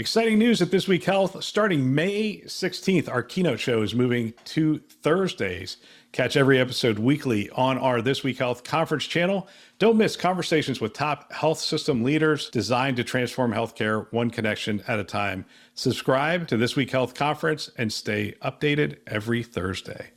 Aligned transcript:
Exciting 0.00 0.40
news 0.40 0.60
at 0.60 0.72
This 0.72 0.88
Week 0.88 1.04
Health. 1.04 1.44
Starting 1.44 1.94
May 1.94 2.40
16th, 2.46 3.08
our 3.08 3.22
keynote 3.22 3.60
show 3.60 3.80
is 3.80 3.94
moving 3.94 4.34
to 4.46 4.78
Thursdays. 4.78 5.76
Catch 6.10 6.36
every 6.36 6.58
episode 6.58 6.98
weekly 6.98 7.48
on 7.50 7.78
our 7.78 8.02
This 8.02 8.24
Week 8.24 8.36
Health 8.36 8.64
conference 8.64 9.04
channel. 9.04 9.46
Don't 9.78 9.96
miss 9.96 10.16
conversations 10.16 10.80
with 10.80 10.94
top 10.94 11.32
health 11.32 11.60
system 11.60 12.02
leaders 12.02 12.50
designed 12.50 12.96
to 12.96 13.04
transform 13.04 13.52
healthcare 13.52 14.12
one 14.12 14.30
connection 14.30 14.82
at 14.88 14.98
a 14.98 15.04
time. 15.04 15.44
Subscribe 15.74 16.48
to 16.48 16.56
This 16.56 16.74
Week 16.74 16.90
Health 16.90 17.14
conference 17.14 17.70
and 17.78 17.92
stay 17.92 18.34
updated 18.42 18.96
every 19.06 19.44
Thursday. 19.44 20.10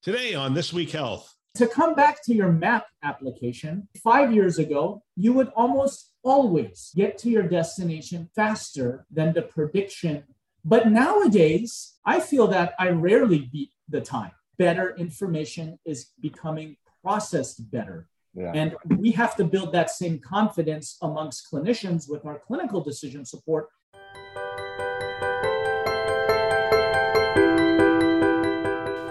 Today 0.00 0.36
on 0.36 0.54
This 0.54 0.72
Week 0.72 0.92
Health. 0.92 1.34
To 1.56 1.66
come 1.66 1.96
back 1.96 2.22
to 2.26 2.34
your 2.34 2.52
map 2.52 2.86
application, 3.02 3.88
five 4.04 4.32
years 4.32 4.60
ago, 4.60 5.02
you 5.16 5.32
would 5.32 5.48
almost 5.56 6.12
always 6.26 6.90
get 6.96 7.16
to 7.18 7.30
your 7.30 7.44
destination 7.44 8.28
faster 8.34 9.06
than 9.12 9.32
the 9.32 9.42
prediction. 9.42 10.24
But 10.64 10.88
nowadays, 10.88 11.94
I 12.04 12.18
feel 12.18 12.48
that 12.48 12.74
I 12.80 12.88
rarely 12.88 13.48
beat 13.52 13.70
the 13.88 14.00
time. 14.00 14.32
Better 14.58 14.96
information 14.96 15.78
is 15.84 16.10
becoming 16.20 16.76
processed 17.00 17.70
better. 17.70 18.08
Yeah. 18.34 18.50
And 18.54 18.74
we 18.98 19.12
have 19.12 19.36
to 19.36 19.44
build 19.44 19.72
that 19.72 19.90
same 19.90 20.18
confidence 20.18 20.98
amongst 21.00 21.46
clinicians 21.50 22.10
with 22.10 22.26
our 22.26 22.40
clinical 22.40 22.80
decision 22.80 23.24
support 23.24 23.68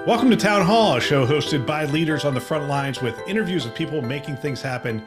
Welcome 0.05 0.29
to 0.29 0.35
Town 0.37 0.63
Hall, 0.63 0.97
a 0.97 1.01
show 1.01 1.25
hosted 1.25 1.65
by 1.65 1.85
leaders 1.85 2.25
on 2.25 2.35
the 2.35 2.39
front 2.39 2.67
lines 2.67 3.01
with 3.01 3.19
interviews 3.27 3.65
of 3.65 3.73
people 3.73 4.03
making 4.03 4.37
things 4.37 4.61
happen 4.61 5.03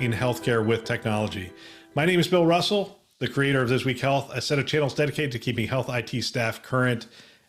in 0.00 0.12
healthcare 0.12 0.64
with 0.64 0.84
technology. 0.84 1.52
My 1.94 2.06
name 2.06 2.18
is 2.18 2.26
Bill 2.26 2.46
Russell, 2.46 3.00
the 3.18 3.28
creator 3.28 3.60
of 3.60 3.68
This 3.68 3.84
Week 3.84 4.00
Health, 4.00 4.30
a 4.34 4.40
set 4.40 4.58
of 4.58 4.64
channels 4.64 4.94
dedicated 4.94 5.30
to 5.32 5.38
keeping 5.38 5.68
health 5.68 5.90
IT 5.90 6.24
staff 6.24 6.62
current 6.62 7.06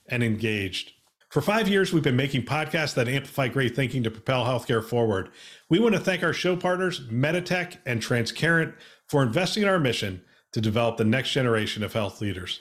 and 0.08 0.22
engaged. 0.22 0.92
For 1.30 1.42
five 1.42 1.70
years, 1.70 1.94
we've 1.94 2.04
been 2.04 2.18
making 2.18 2.44
podcasts 2.44 2.94
that 2.96 3.08
amplify 3.08 3.48
great 3.48 3.74
thinking 3.74 4.04
to 4.04 4.12
propel 4.12 4.44
healthcare 4.44 4.84
forward. 4.84 5.30
We 5.70 5.80
want 5.80 5.96
to 5.96 6.02
thank 6.02 6.24
our 6.24 6.34
show 6.34 6.58
partners, 6.58 7.08
Meditech 7.08 7.78
and 7.86 8.02
Transcarent, 8.02 8.74
for 9.08 9.24
investing 9.24 9.64
in 9.64 9.70
our 9.70 9.80
mission 9.80 10.22
to 10.52 10.60
develop 10.60 10.98
the 10.98 11.06
next 11.06 11.32
generation 11.32 11.84
of 11.86 11.94
health 11.94 12.20
leaders. 12.20 12.60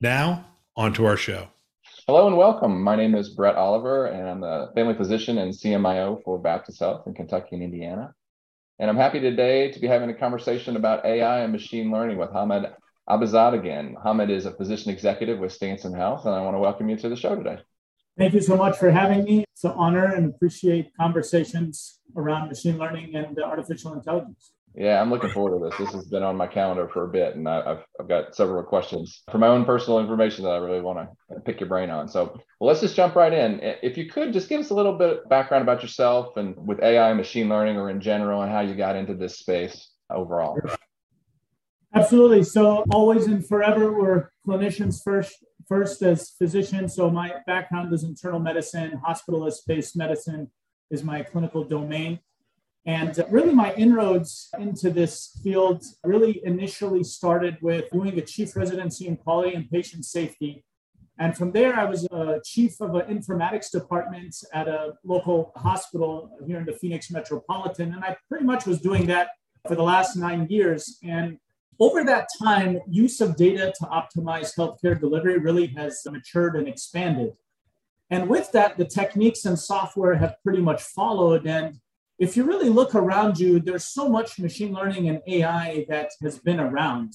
Now, 0.00 0.46
on 0.76 0.92
to 0.94 1.04
our 1.04 1.16
show. 1.16 1.48
Hello 2.06 2.28
and 2.28 2.36
welcome. 2.36 2.80
My 2.80 2.94
name 2.94 3.16
is 3.16 3.30
Brett 3.30 3.56
Oliver, 3.56 4.06
and 4.06 4.28
I'm 4.28 4.40
the 4.40 4.70
family 4.76 4.94
physician 4.94 5.38
and 5.38 5.52
CMIO 5.52 6.22
for 6.22 6.38
Baptist 6.38 6.78
Health 6.78 7.08
in 7.08 7.14
Kentucky 7.14 7.56
and 7.56 7.64
Indiana. 7.64 8.14
And 8.82 8.90
I'm 8.90 8.96
happy 8.96 9.20
today 9.20 9.70
to 9.70 9.78
be 9.78 9.86
having 9.86 10.10
a 10.10 10.14
conversation 10.14 10.74
about 10.74 11.06
AI 11.06 11.42
and 11.42 11.52
machine 11.52 11.92
learning 11.92 12.18
with 12.18 12.32
Hamed 12.32 12.66
again. 13.08 13.96
Hamed 14.04 14.28
is 14.28 14.44
a 14.44 14.50
physician 14.50 14.90
executive 14.90 15.38
with 15.38 15.52
Stanson 15.52 15.94
Health, 15.94 16.26
and 16.26 16.34
I 16.34 16.42
want 16.42 16.56
to 16.56 16.58
welcome 16.58 16.88
you 16.88 16.96
to 16.96 17.08
the 17.08 17.14
show 17.14 17.36
today. 17.36 17.58
Thank 18.18 18.34
you 18.34 18.40
so 18.40 18.56
much 18.56 18.76
for 18.76 18.90
having 18.90 19.22
me. 19.22 19.44
It's 19.52 19.62
an 19.62 19.70
honor 19.76 20.06
and 20.06 20.34
appreciate 20.34 20.90
conversations 20.96 22.00
around 22.16 22.48
machine 22.48 22.76
learning 22.76 23.14
and 23.14 23.38
uh, 23.38 23.44
artificial 23.44 23.92
intelligence. 23.92 24.50
Yeah, 24.74 25.00
I'm 25.00 25.10
looking 25.10 25.30
forward 25.30 25.58
to 25.58 25.64
this. 25.68 25.78
This 25.78 25.94
has 25.94 26.06
been 26.06 26.22
on 26.22 26.36
my 26.36 26.46
calendar 26.46 26.88
for 26.88 27.04
a 27.04 27.08
bit, 27.08 27.36
and 27.36 27.46
I, 27.46 27.56
have 27.68 27.84
I've 28.00 28.08
got 28.08 28.34
several 28.34 28.62
questions 28.62 29.22
for 29.30 29.36
my 29.36 29.48
own 29.48 29.66
personal 29.66 29.98
information 29.98 30.44
that 30.44 30.52
I 30.52 30.56
really 30.56 30.80
want 30.80 31.10
to 31.30 31.40
pick 31.40 31.60
your 31.60 31.68
brain 31.68 31.90
on. 31.90 32.08
So, 32.08 32.40
well, 32.58 32.68
let's 32.68 32.80
just 32.80 32.96
jump 32.96 33.14
right 33.14 33.32
in. 33.32 33.60
If 33.82 33.98
you 33.98 34.08
could 34.08 34.32
just 34.32 34.48
give 34.48 34.60
us 34.60 34.70
a 34.70 34.74
little 34.74 34.96
bit 34.96 35.10
of 35.10 35.28
background 35.28 35.62
about 35.62 35.82
yourself 35.82 36.38
and 36.38 36.56
with 36.56 36.82
AI, 36.82 37.12
machine 37.12 37.50
learning, 37.50 37.76
or 37.76 37.90
in 37.90 38.00
general, 38.00 38.40
and 38.42 38.50
how 38.50 38.60
you 38.60 38.74
got 38.74 38.96
into 38.96 39.14
this 39.14 39.38
space 39.38 39.90
overall. 40.08 40.58
Absolutely. 41.94 42.42
So, 42.42 42.84
always 42.90 43.26
and 43.26 43.46
forever, 43.46 43.92
we're 43.92 44.30
clinicians 44.46 45.02
first. 45.04 45.36
First, 45.68 46.02
as 46.02 46.30
physicians. 46.30 46.94
So, 46.96 47.10
my 47.10 47.34
background 47.46 47.92
is 47.92 48.04
internal 48.04 48.40
medicine, 48.40 49.00
hospitalist-based 49.06 49.96
medicine 49.96 50.50
is 50.90 51.04
my 51.04 51.22
clinical 51.22 51.62
domain. 51.62 52.20
And 52.84 53.24
really, 53.30 53.54
my 53.54 53.72
inroads 53.74 54.48
into 54.58 54.90
this 54.90 55.38
field 55.42 55.84
really 56.02 56.44
initially 56.44 57.04
started 57.04 57.56
with 57.62 57.88
doing 57.90 58.18
a 58.18 58.22
chief 58.22 58.56
residency 58.56 59.06
in 59.06 59.16
quality 59.16 59.54
and 59.54 59.70
patient 59.70 60.04
safety. 60.04 60.64
And 61.18 61.36
from 61.36 61.52
there, 61.52 61.78
I 61.78 61.84
was 61.84 62.04
a 62.06 62.40
chief 62.44 62.80
of 62.80 62.96
an 62.96 63.02
informatics 63.02 63.70
department 63.70 64.34
at 64.52 64.66
a 64.66 64.94
local 65.04 65.52
hospital 65.54 66.36
here 66.44 66.58
in 66.58 66.64
the 66.64 66.72
Phoenix 66.72 67.10
metropolitan. 67.10 67.94
And 67.94 68.02
I 68.02 68.16
pretty 68.28 68.44
much 68.44 68.66
was 68.66 68.80
doing 68.80 69.06
that 69.06 69.28
for 69.68 69.76
the 69.76 69.82
last 69.84 70.16
nine 70.16 70.48
years. 70.50 70.98
And 71.04 71.38
over 71.78 72.02
that 72.04 72.26
time, 72.42 72.80
use 72.88 73.20
of 73.20 73.36
data 73.36 73.72
to 73.78 73.84
optimize 73.86 74.56
healthcare 74.56 74.98
delivery 74.98 75.38
really 75.38 75.68
has 75.68 76.02
matured 76.10 76.56
and 76.56 76.66
expanded. 76.66 77.34
And 78.10 78.28
with 78.28 78.50
that, 78.52 78.76
the 78.76 78.84
techniques 78.84 79.44
and 79.44 79.58
software 79.58 80.14
have 80.16 80.34
pretty 80.42 80.60
much 80.60 80.82
followed. 80.82 81.46
And 81.46 81.80
if 82.22 82.36
you 82.36 82.44
really 82.44 82.68
look 82.68 82.94
around 82.94 83.36
you, 83.36 83.58
there's 83.58 83.84
so 83.84 84.08
much 84.08 84.38
machine 84.38 84.72
learning 84.72 85.08
and 85.08 85.20
AI 85.26 85.84
that 85.88 86.10
has 86.22 86.38
been 86.38 86.60
around. 86.60 87.14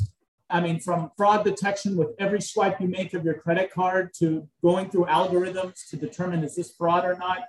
I 0.49 0.59
mean, 0.59 0.81
from 0.81 1.11
fraud 1.15 1.45
detection 1.45 1.95
with 1.95 2.09
every 2.19 2.41
swipe 2.41 2.81
you 2.81 2.89
make 2.89 3.13
of 3.13 3.23
your 3.23 3.35
credit 3.35 3.71
card 3.71 4.13
to 4.15 4.49
going 4.61 4.89
through 4.89 5.05
algorithms 5.05 5.87
to 5.91 5.95
determine 5.95 6.43
is 6.43 6.57
this 6.57 6.73
fraud 6.75 7.05
or 7.05 7.17
not, 7.17 7.39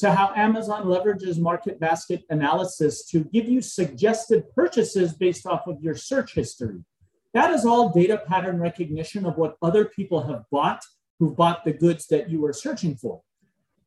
to 0.00 0.12
how 0.12 0.34
Amazon 0.36 0.84
leverages 0.84 1.38
market 1.38 1.80
basket 1.80 2.24
analysis 2.28 3.06
to 3.06 3.24
give 3.24 3.48
you 3.48 3.62
suggested 3.62 4.44
purchases 4.54 5.14
based 5.14 5.46
off 5.46 5.66
of 5.66 5.80
your 5.80 5.94
search 5.94 6.34
history. 6.34 6.84
That 7.32 7.54
is 7.54 7.64
all 7.64 7.88
data 7.88 8.22
pattern 8.28 8.60
recognition 8.60 9.24
of 9.24 9.38
what 9.38 9.56
other 9.62 9.86
people 9.86 10.26
have 10.26 10.44
bought 10.50 10.84
who 11.18 11.34
bought 11.34 11.64
the 11.64 11.72
goods 11.72 12.06
that 12.08 12.28
you 12.28 12.42
were 12.42 12.52
searching 12.52 12.96
for. 12.96 13.22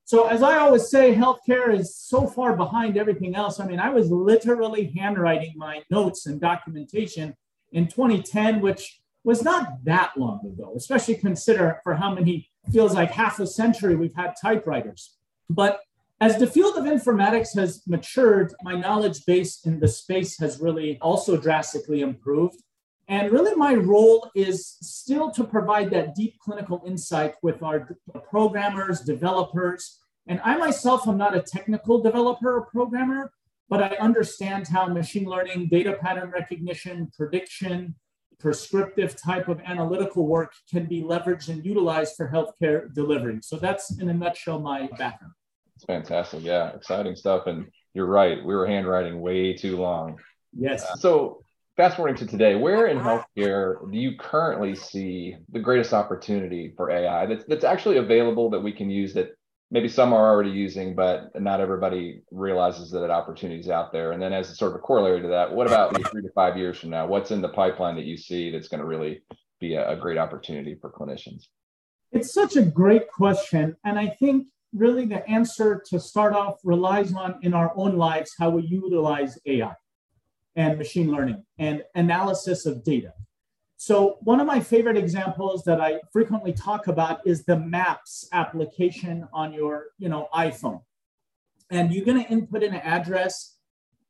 So, 0.05 0.27
as 0.27 0.43
I 0.43 0.57
always 0.57 0.89
say, 0.89 1.15
healthcare 1.15 1.73
is 1.73 1.95
so 1.95 2.27
far 2.27 2.55
behind 2.55 2.97
everything 2.97 3.35
else. 3.35 3.59
I 3.59 3.65
mean, 3.65 3.79
I 3.79 3.89
was 3.89 4.11
literally 4.11 4.91
handwriting 4.97 5.53
my 5.55 5.83
notes 5.89 6.25
and 6.25 6.41
documentation 6.41 7.35
in 7.71 7.87
2010, 7.87 8.61
which 8.61 9.01
was 9.23 9.43
not 9.43 9.83
that 9.85 10.11
long 10.17 10.45
ago, 10.45 10.73
especially 10.75 11.15
consider 11.15 11.79
for 11.83 11.95
how 11.95 12.13
many 12.13 12.49
feels 12.71 12.93
like 12.93 13.11
half 13.11 13.39
a 13.39 13.47
century 13.47 13.95
we've 13.95 14.15
had 14.15 14.33
typewriters. 14.41 15.15
But 15.49 15.81
as 16.19 16.37
the 16.37 16.47
field 16.47 16.77
of 16.77 16.85
informatics 16.85 17.55
has 17.55 17.81
matured, 17.87 18.53
my 18.63 18.75
knowledge 18.75 19.25
base 19.25 19.65
in 19.65 19.79
the 19.79 19.87
space 19.87 20.37
has 20.39 20.59
really 20.59 20.99
also 21.01 21.35
drastically 21.35 22.01
improved. 22.01 22.61
And 23.07 23.31
really, 23.31 23.55
my 23.55 23.73
role 23.73 24.29
is 24.35 24.77
still 24.81 25.31
to 25.31 25.43
provide 25.43 25.89
that 25.91 26.15
deep 26.15 26.39
clinical 26.39 26.81
insight 26.85 27.35
with 27.41 27.61
our 27.61 27.97
programmers, 28.29 29.01
developers. 29.01 29.99
And 30.27 30.39
I 30.43 30.55
myself 30.57 31.07
am 31.07 31.17
not 31.17 31.35
a 31.35 31.41
technical 31.41 32.01
developer 32.01 32.55
or 32.57 32.65
programmer, 32.67 33.33
but 33.69 33.83
I 33.83 33.95
understand 33.97 34.67
how 34.67 34.87
machine 34.87 35.25
learning, 35.25 35.67
data 35.67 35.97
pattern 36.01 36.29
recognition, 36.29 37.11
prediction, 37.17 37.95
prescriptive 38.39 39.15
type 39.15 39.47
of 39.47 39.59
analytical 39.61 40.25
work 40.27 40.53
can 40.69 40.85
be 40.85 41.01
leveraged 41.01 41.49
and 41.49 41.63
utilized 41.65 42.15
for 42.15 42.29
healthcare 42.29 42.93
delivery. 42.93 43.39
So 43.41 43.57
that's 43.57 43.99
in 43.99 44.09
a 44.09 44.13
nutshell 44.13 44.59
my 44.59 44.87
background. 44.97 45.33
It's 45.75 45.85
fantastic. 45.85 46.43
Yeah, 46.43 46.69
exciting 46.75 47.15
stuff. 47.15 47.47
And 47.47 47.67
you're 47.93 48.07
right. 48.07 48.43
We 48.43 48.55
were 48.55 48.65
handwriting 48.65 49.21
way 49.21 49.53
too 49.53 49.77
long. 49.77 50.17
Yes. 50.57 50.83
Uh, 50.83 50.95
so 50.95 51.43
fast 51.81 51.95
forwarding 51.95 52.15
to 52.15 52.27
today, 52.27 52.53
where 52.53 52.85
in 52.85 52.99
uh-huh. 52.99 53.23
healthcare 53.35 53.91
do 53.91 53.97
you 53.97 54.15
currently 54.15 54.75
see 54.75 55.35
the 55.51 55.59
greatest 55.59 55.93
opportunity 55.93 56.71
for 56.77 56.91
AI 56.91 57.25
that's, 57.25 57.43
that's 57.45 57.63
actually 57.63 57.97
available 57.97 58.51
that 58.51 58.59
we 58.59 58.71
can 58.71 58.87
use 58.87 59.15
that 59.15 59.29
maybe 59.71 59.87
some 59.87 60.13
are 60.13 60.31
already 60.31 60.51
using, 60.51 60.93
but 60.93 61.31
not 61.41 61.59
everybody 61.59 62.21
realizes 62.29 62.91
that 62.91 62.99
that 62.99 63.09
opportunity 63.09 63.59
is 63.59 63.67
out 63.67 63.91
there? 63.91 64.11
And 64.11 64.21
then 64.21 64.31
as 64.31 64.51
a 64.51 64.55
sort 64.55 64.73
of 64.73 64.75
a 64.75 64.79
corollary 64.79 65.23
to 65.23 65.27
that, 65.29 65.51
what 65.51 65.65
about 65.65 65.95
three 66.11 66.21
to 66.21 66.29
five 66.35 66.55
years 66.55 66.77
from 66.77 66.91
now? 66.91 67.07
What's 67.07 67.31
in 67.31 67.41
the 67.41 67.49
pipeline 67.49 67.95
that 67.95 68.05
you 68.05 68.15
see 68.15 68.51
that's 68.51 68.67
going 68.67 68.81
to 68.81 68.85
really 68.85 69.23
be 69.59 69.73
a, 69.73 69.89
a 69.89 69.95
great 69.95 70.19
opportunity 70.19 70.77
for 70.79 70.91
clinicians? 70.91 71.47
It's 72.11 72.31
such 72.31 72.57
a 72.57 72.61
great 72.61 73.09
question. 73.09 73.75
And 73.85 73.97
I 73.97 74.09
think 74.19 74.45
really 74.71 75.07
the 75.07 75.27
answer 75.27 75.81
to 75.89 75.99
start 75.99 76.33
off 76.33 76.59
relies 76.63 77.11
on 77.15 77.39
in 77.41 77.55
our 77.55 77.73
own 77.75 77.97
lives 77.97 78.35
how 78.37 78.51
we 78.51 78.61
utilize 78.67 79.39
AI 79.47 79.73
and 80.55 80.77
machine 80.77 81.11
learning 81.11 81.43
and 81.57 81.83
analysis 81.95 82.65
of 82.65 82.83
data. 82.83 83.13
So 83.77 84.17
one 84.21 84.39
of 84.39 84.45
my 84.45 84.59
favorite 84.59 84.97
examples 84.97 85.63
that 85.63 85.81
I 85.81 86.01
frequently 86.13 86.53
talk 86.53 86.87
about 86.87 87.25
is 87.25 87.45
the 87.45 87.57
Maps 87.57 88.27
application 88.31 89.27
on 89.33 89.53
your, 89.53 89.87
you 89.97 90.07
know, 90.07 90.27
iPhone. 90.35 90.81
And 91.71 91.91
you're 91.91 92.05
going 92.05 92.23
to 92.23 92.29
input 92.29 92.63
an 92.63 92.75
address 92.75 93.57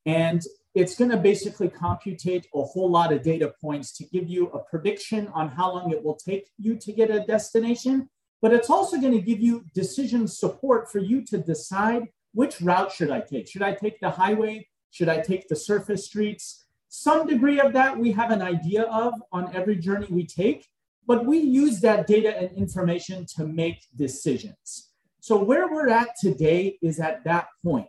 and 0.06 0.42
it's 0.74 0.96
going 0.96 1.12
to 1.12 1.18
basically 1.18 1.70
computate 1.70 2.48
a 2.54 2.64
whole 2.64 2.90
lot 2.90 3.14
of 3.14 3.24
data 3.24 3.54
points 3.62 3.96
to 3.98 4.06
give 4.06 4.28
you 4.28 4.48
a 4.50 4.60
prediction 4.60 5.28
on 5.30 5.50
how 5.50 5.72
long 5.72 5.92
it 5.92 6.04
will 6.04 6.16
take 6.16 6.50
you 6.58 6.76
to 6.76 6.92
get 6.92 7.12
a 7.12 7.26
destination. 7.26 8.10
But 8.42 8.54
it's 8.54 8.70
also 8.70 9.00
going 9.00 9.14
to 9.14 9.22
give 9.22 9.40
you 9.40 9.66
decision 9.74 10.28
support 10.28 10.92
for 10.92 11.00
you 11.00 11.24
to 11.26 11.38
decide 11.38 12.08
which 12.34 12.62
route 12.62 12.92
should 12.92 13.12
I 13.12 13.22
take? 13.22 13.48
Should 13.48 13.62
I 13.62 13.74
take 13.74 14.00
the 14.00 14.10
highway 14.10 14.68
should 14.92 15.10
I 15.10 15.20
take 15.20 15.48
the 15.48 15.56
surface 15.56 16.06
streets? 16.06 16.66
Some 16.90 17.26
degree 17.26 17.60
of 17.60 17.74
that 17.74 17.98
we 17.98 18.12
have 18.12 18.32
an 18.32 18.42
idea 18.42 18.84
of 18.84 19.14
on 19.32 19.56
every 19.56 19.78
journey 19.78 20.08
we 20.10 20.26
take, 20.26 20.68
but 21.08 21.26
we 21.26 21.40
use 21.40 21.80
that 21.82 22.06
data 22.06 22.38
and 22.38 22.52
information 22.58 23.26
to 23.38 23.48
make 23.48 23.86
decisions. 23.96 24.90
So, 25.22 25.42
where 25.42 25.72
we're 25.72 25.90
at 25.90 26.10
today 26.20 26.78
is 26.82 27.00
at 27.00 27.24
that 27.24 27.48
point. 27.64 27.88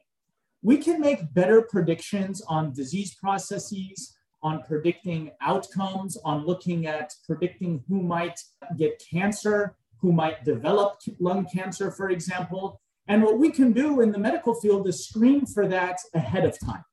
We 0.63 0.77
can 0.77 1.01
make 1.01 1.35
better 1.35 1.63
predictions 1.63 2.41
on 2.43 2.73
disease 2.73 3.15
processes, 3.17 4.17
on 4.43 4.63
predicting 4.63 5.33
outcomes, 5.41 6.17
on 6.25 6.47
looking 6.47 6.87
at 6.87 7.13
predicting 7.27 7.83
who 7.89 8.03
might 8.03 8.39
get 8.77 9.03
cancer, 9.11 9.77
who 9.99 10.13
might 10.13 10.45
develop 10.45 11.01
lung 11.19 11.47
cancer, 11.53 11.91
for 11.91 12.11
example. 12.11 12.81
And 13.09 13.23
what 13.23 13.39
we 13.39 13.51
can 13.51 13.73
do 13.73 14.01
in 14.01 14.13
the 14.13 14.19
medical 14.19 14.55
field 14.55 14.87
is 14.87 15.09
screen 15.09 15.47
for 15.47 15.67
that 15.69 15.99
ahead 16.15 16.45
of 16.45 16.59
time. 16.59 16.85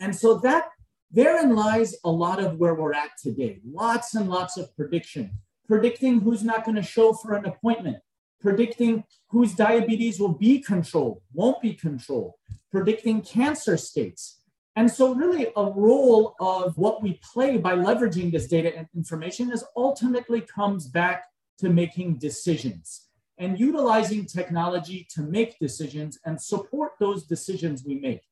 And 0.00 0.14
so 0.14 0.38
that 0.38 0.68
therein 1.10 1.54
lies 1.54 1.96
a 2.04 2.10
lot 2.10 2.42
of 2.42 2.58
where 2.58 2.74
we're 2.74 2.92
at 2.92 3.10
today. 3.22 3.60
Lots 3.64 4.14
and 4.14 4.28
lots 4.28 4.56
of 4.56 4.74
prediction, 4.76 5.30
predicting 5.66 6.20
who's 6.20 6.44
not 6.44 6.64
going 6.64 6.76
to 6.76 6.82
show 6.82 7.12
for 7.12 7.34
an 7.34 7.46
appointment, 7.46 7.98
predicting 8.40 9.04
whose 9.28 9.54
diabetes 9.54 10.20
will 10.20 10.34
be 10.34 10.60
controlled, 10.60 11.22
won't 11.32 11.60
be 11.60 11.74
controlled, 11.74 12.34
predicting 12.70 13.22
cancer 13.22 13.76
states. 13.76 14.40
And 14.76 14.88
so, 14.88 15.12
really, 15.12 15.48
a 15.56 15.64
role 15.64 16.36
of 16.38 16.78
what 16.78 17.02
we 17.02 17.20
play 17.32 17.56
by 17.56 17.74
leveraging 17.74 18.30
this 18.30 18.46
data 18.46 18.76
and 18.76 18.86
information 18.94 19.50
is 19.50 19.64
ultimately 19.76 20.40
comes 20.40 20.86
back 20.86 21.24
to 21.58 21.68
making 21.68 22.18
decisions 22.18 23.08
and 23.38 23.58
utilizing 23.58 24.24
technology 24.24 25.06
to 25.10 25.22
make 25.22 25.58
decisions 25.58 26.18
and 26.24 26.40
support 26.40 26.92
those 27.00 27.24
decisions 27.24 27.84
we 27.84 27.96
make. 27.96 28.22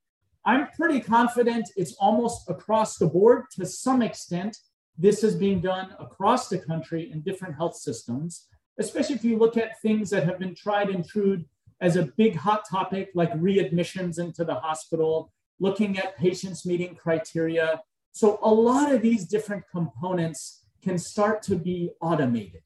I'm 0.47 0.69
pretty 0.69 1.01
confident 1.01 1.69
it's 1.77 1.95
almost 1.95 2.49
across 2.49 2.99
the 2.99 3.07
board 3.07 3.47
to 3.57 3.67
some 3.67 4.01
extent. 4.01 4.57
This 4.97 5.25
is 5.25 5.35
being 5.35 5.61
done 5.61 5.95
across 5.99 6.49
the 6.49 6.59
country 6.59 7.11
in 7.13 7.21
different 7.23 7.57
health 7.57 7.77
systems, 7.77 8.47
especially 8.79 9.17
if 9.17 9.25
you 9.25 9.37
look 9.37 9.57
at 9.57 9.81
things 9.83 10.09
that 10.11 10.25
have 10.25 10.39
been 10.39 10.55
tried 10.55 10.89
and 10.89 11.07
true 11.07 11.45
as 11.81 11.97
a 11.97 12.11
big 12.17 12.37
hot 12.37 12.63
topic 12.71 13.11
like 13.15 13.33
readmissions 13.35 14.21
into 14.21 14.45
the 14.45 14.55
hospital, 14.55 15.33
looking 15.59 15.99
at 15.99 16.17
patients 16.17 16.65
meeting 16.65 16.95
criteria. 16.95 17.83
So, 18.13 18.39
a 18.43 18.49
lot 18.49 18.93
of 18.93 19.03
these 19.03 19.27
different 19.27 19.65
components 19.71 20.65
can 20.83 20.97
start 20.97 21.43
to 21.43 21.57
be 21.57 21.91
automated 22.01 22.63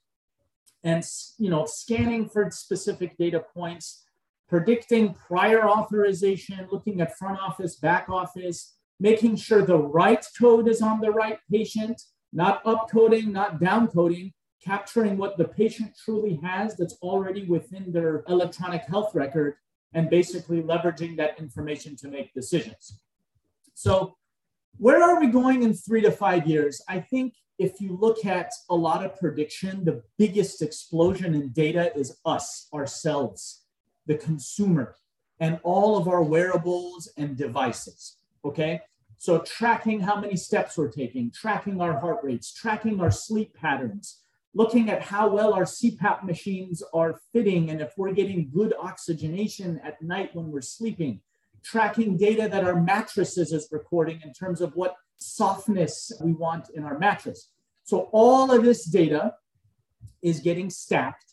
and 0.85 1.05
you 1.39 1.51
know 1.51 1.67
scanning 1.67 2.29
for 2.29 2.51
specific 2.51 3.17
data 3.19 3.45
points 3.55 4.05
predicting 4.51 5.15
prior 5.15 5.67
authorization 5.69 6.69
looking 6.71 7.01
at 7.01 7.17
front 7.17 7.39
office 7.41 7.77
back 7.77 8.09
office 8.09 8.75
making 8.99 9.37
sure 9.37 9.63
the 9.63 9.85
right 10.01 10.27
code 10.39 10.69
is 10.69 10.83
on 10.83 11.01
the 11.01 11.11
right 11.11 11.39
patient 11.51 12.03
not 12.33 12.63
upcoding 12.65 13.29
not 13.29 13.61
downcoding 13.61 14.33
capturing 14.63 15.17
what 15.17 15.39
the 15.39 15.45
patient 15.45 15.97
truly 16.05 16.39
has 16.43 16.77
that's 16.77 16.95
already 17.03 17.45
within 17.45 17.91
their 17.91 18.25
electronic 18.29 18.83
health 18.83 19.15
record 19.15 19.55
and 19.95 20.11
basically 20.11 20.63
leveraging 20.63 21.17
that 21.17 21.39
information 21.39 21.97
to 21.97 22.09
make 22.09 22.33
decisions. 22.35 23.01
So 23.75 24.17
where 24.77 25.03
are 25.03 25.19
we 25.19 25.27
going 25.29 25.63
in 25.63 25.75
three 25.75 26.03
to 26.03 26.11
five 26.11 26.47
years? 26.47 26.83
I 26.89 27.01
think 27.01 27.35
if 27.59 27.81
you 27.81 27.97
look 28.01 28.25
at 28.25 28.53
a 28.69 28.75
lot 28.75 29.05
of 29.05 29.17
prediction, 29.19 29.85
the 29.85 30.03
biggest 30.19 30.63
explosion 30.63 31.35
in 31.35 31.49
data 31.51 31.95
is 31.97 32.19
us, 32.25 32.69
ourselves, 32.73 33.60
the 34.07 34.17
consumer, 34.17 34.97
and 35.39 35.59
all 35.63 35.97
of 35.97 36.09
our 36.09 36.23
wearables 36.23 37.11
and 37.17 37.37
devices. 37.37 38.17
Okay. 38.45 38.81
So, 39.19 39.41
tracking 39.41 40.01
how 40.01 40.19
many 40.19 40.37
steps 40.37 40.79
we're 40.79 40.91
taking, 40.91 41.31
tracking 41.31 41.81
our 41.81 41.99
heart 42.01 42.21
rates, 42.23 42.55
tracking 42.55 43.01
our 43.01 43.11
sleep 43.11 43.55
patterns, 43.55 44.21
looking 44.55 44.91
at 44.91 45.03
how 45.03 45.29
well 45.29 45.53
our 45.53 45.65
CPAP 45.65 46.25
machines 46.25 46.83
are 46.93 47.21
fitting 47.33 47.71
and 47.71 47.81
if 47.81 47.93
we're 47.97 48.13
getting 48.13 48.51
good 48.51 48.75
oxygenation 48.81 49.81
at 49.85 50.01
night 50.03 50.35
when 50.35 50.51
we're 50.51 50.61
sleeping, 50.61 51.21
tracking 51.63 52.17
data 52.17 52.49
that 52.49 52.65
our 52.65 52.81
mattresses 52.81 53.53
is 53.53 53.69
recording 53.71 54.21
in 54.25 54.33
terms 54.33 54.61
of 54.61 54.75
what 54.75 54.97
softness 55.19 56.11
we 56.23 56.33
want 56.33 56.71
in 56.71 56.83
our 56.83 56.99
mattress. 56.99 57.51
So 57.85 58.09
all 58.13 58.51
of 58.51 58.65
this 58.65 58.85
data 58.85 59.35
is 60.23 60.41
getting 60.41 60.71
stacked 60.71 61.30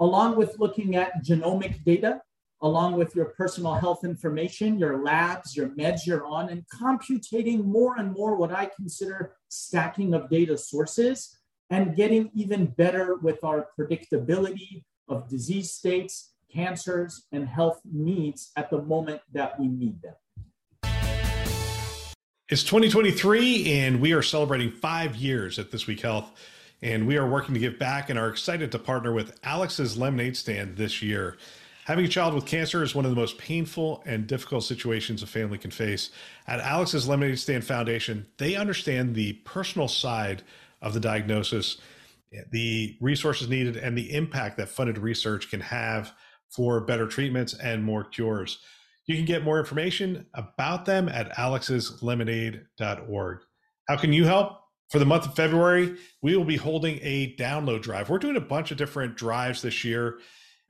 along 0.00 0.36
with 0.36 0.58
looking 0.58 0.96
at 0.96 1.24
genomic 1.24 1.82
data, 1.84 2.20
along 2.62 2.96
with 2.96 3.14
your 3.14 3.26
personal 3.26 3.74
health 3.74 4.04
information, 4.04 4.78
your 4.78 5.02
labs, 5.02 5.56
your 5.56 5.68
meds 5.70 6.06
you're 6.06 6.26
on, 6.26 6.48
and 6.48 6.64
computating 6.68 7.64
more 7.64 7.96
and 7.98 8.12
more 8.12 8.36
what 8.36 8.52
I 8.52 8.70
consider 8.76 9.34
stacking 9.48 10.14
of 10.14 10.28
data 10.30 10.56
sources 10.56 11.38
and 11.70 11.96
getting 11.96 12.30
even 12.34 12.66
better 12.66 13.16
with 13.16 13.42
our 13.42 13.68
predictability 13.78 14.84
of 15.08 15.28
disease 15.28 15.72
states, 15.72 16.32
cancers, 16.52 17.26
and 17.32 17.48
health 17.48 17.80
needs 17.84 18.52
at 18.56 18.70
the 18.70 18.80
moment 18.82 19.20
that 19.32 19.58
we 19.58 19.68
need 19.68 20.00
them. 20.02 20.14
It's 22.48 22.62
2023, 22.62 23.72
and 23.72 24.00
we 24.00 24.12
are 24.12 24.22
celebrating 24.22 24.70
five 24.70 25.16
years 25.16 25.58
at 25.58 25.72
This 25.72 25.88
Week 25.88 26.00
Health. 26.00 26.30
And 26.82 27.06
we 27.06 27.16
are 27.16 27.28
working 27.28 27.54
to 27.54 27.60
give 27.60 27.78
back 27.78 28.10
and 28.10 28.18
are 28.18 28.28
excited 28.28 28.70
to 28.72 28.78
partner 28.78 29.12
with 29.12 29.38
Alex's 29.42 29.96
Lemonade 29.96 30.36
Stand 30.36 30.76
this 30.76 31.02
year. 31.02 31.38
Having 31.86 32.04
a 32.04 32.08
child 32.08 32.34
with 32.34 32.46
cancer 32.46 32.82
is 32.82 32.96
one 32.96 33.04
of 33.04 33.12
the 33.12 33.16
most 33.16 33.38
painful 33.38 34.02
and 34.04 34.26
difficult 34.26 34.64
situations 34.64 35.22
a 35.22 35.26
family 35.26 35.56
can 35.56 35.70
face. 35.70 36.10
At 36.46 36.60
Alex's 36.60 37.08
Lemonade 37.08 37.38
Stand 37.38 37.64
Foundation, 37.64 38.26
they 38.38 38.56
understand 38.56 39.14
the 39.14 39.34
personal 39.44 39.86
side 39.86 40.42
of 40.82 40.94
the 40.94 41.00
diagnosis, 41.00 41.78
the 42.50 42.96
resources 43.00 43.48
needed, 43.48 43.76
and 43.76 43.96
the 43.96 44.12
impact 44.12 44.56
that 44.56 44.68
funded 44.68 44.98
research 44.98 45.48
can 45.48 45.60
have 45.60 46.12
for 46.48 46.80
better 46.80 47.06
treatments 47.06 47.54
and 47.54 47.84
more 47.84 48.02
cures. 48.02 48.58
You 49.06 49.14
can 49.14 49.24
get 49.24 49.44
more 49.44 49.60
information 49.60 50.26
about 50.34 50.86
them 50.86 51.08
at 51.08 51.32
alexslemonade.org. 51.36 53.38
How 53.88 53.96
can 53.96 54.12
you 54.12 54.24
help? 54.24 54.65
For 54.90 54.98
the 54.98 55.04
month 55.04 55.26
of 55.26 55.34
February, 55.34 55.96
we 56.22 56.36
will 56.36 56.44
be 56.44 56.56
holding 56.56 56.98
a 57.02 57.34
download 57.36 57.82
drive. 57.82 58.08
We're 58.08 58.18
doing 58.18 58.36
a 58.36 58.40
bunch 58.40 58.70
of 58.70 58.76
different 58.76 59.16
drives 59.16 59.62
this 59.62 59.84
year, 59.84 60.20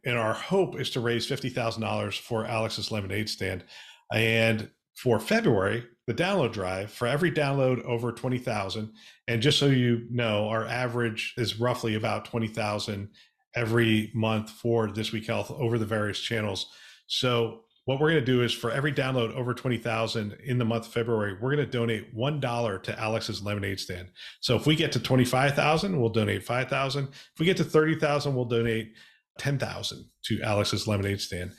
and 0.04 0.16
our 0.16 0.32
hope 0.32 0.80
is 0.80 0.90
to 0.90 1.00
raise 1.00 1.28
$50,000 1.28 2.18
for 2.20 2.46
Alex's 2.46 2.90
Lemonade 2.90 3.28
Stand. 3.28 3.64
And 4.12 4.70
for 4.94 5.20
February, 5.20 5.84
the 6.06 6.14
download 6.14 6.52
drive, 6.52 6.90
for 6.90 7.06
every 7.06 7.30
download 7.30 7.82
over 7.82 8.12
20,000, 8.12 8.92
and 9.28 9.42
just 9.42 9.58
so 9.58 9.66
you 9.66 10.06
know, 10.10 10.48
our 10.48 10.64
average 10.64 11.34
is 11.36 11.60
roughly 11.60 11.94
about 11.94 12.24
20,000 12.24 13.10
every 13.54 14.10
month 14.14 14.50
for 14.50 14.90
This 14.90 15.12
Week 15.12 15.26
Health 15.26 15.50
over 15.50 15.78
the 15.78 15.84
various 15.84 16.20
channels. 16.20 16.68
So 17.06 17.64
what 17.86 18.00
we're 18.00 18.10
going 18.10 18.24
to 18.24 18.32
do 18.32 18.42
is 18.42 18.52
for 18.52 18.70
every 18.72 18.92
download 18.92 19.32
over 19.34 19.54
20,000 19.54 20.36
in 20.44 20.58
the 20.58 20.64
month 20.64 20.86
of 20.86 20.92
February, 20.92 21.34
we're 21.40 21.54
going 21.54 21.64
to 21.64 21.70
donate 21.70 22.14
$1 22.14 22.82
to 22.82 23.00
Alex's 23.00 23.42
lemonade 23.42 23.78
stand. 23.78 24.08
So 24.40 24.56
if 24.56 24.66
we 24.66 24.74
get 24.74 24.90
to 24.92 25.00
25,000, 25.00 25.98
we'll 25.98 26.10
donate 26.10 26.42
5,000. 26.42 27.08
If 27.08 27.38
we 27.38 27.46
get 27.46 27.56
to 27.58 27.64
30,000, 27.64 28.34
we'll 28.34 28.44
donate 28.44 28.92
10,000 29.38 30.04
to 30.24 30.42
Alex's 30.42 30.88
lemonade 30.88 31.20
stand. 31.20 31.52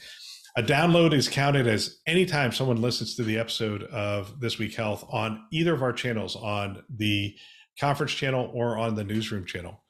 A 0.58 0.64
download 0.64 1.14
is 1.14 1.30
counted 1.30 1.66
as 1.66 2.00
anytime 2.06 2.52
someone 2.52 2.82
listens 2.82 3.16
to 3.16 3.24
the 3.24 3.38
episode 3.38 3.84
of 3.84 4.42
This 4.42 4.60
Week 4.60 4.76
Health 4.76 5.06
on 5.10 5.46
either 5.54 5.74
of 5.74 5.82
our 5.82 5.94
channels, 5.94 6.36
on 6.36 6.84
the 6.90 7.36
conference 7.80 8.12
channel 8.12 8.52
or 8.54 8.78
on 8.78 8.96
the 8.96 9.04
newsroom 9.04 9.46
channel. 9.46 9.82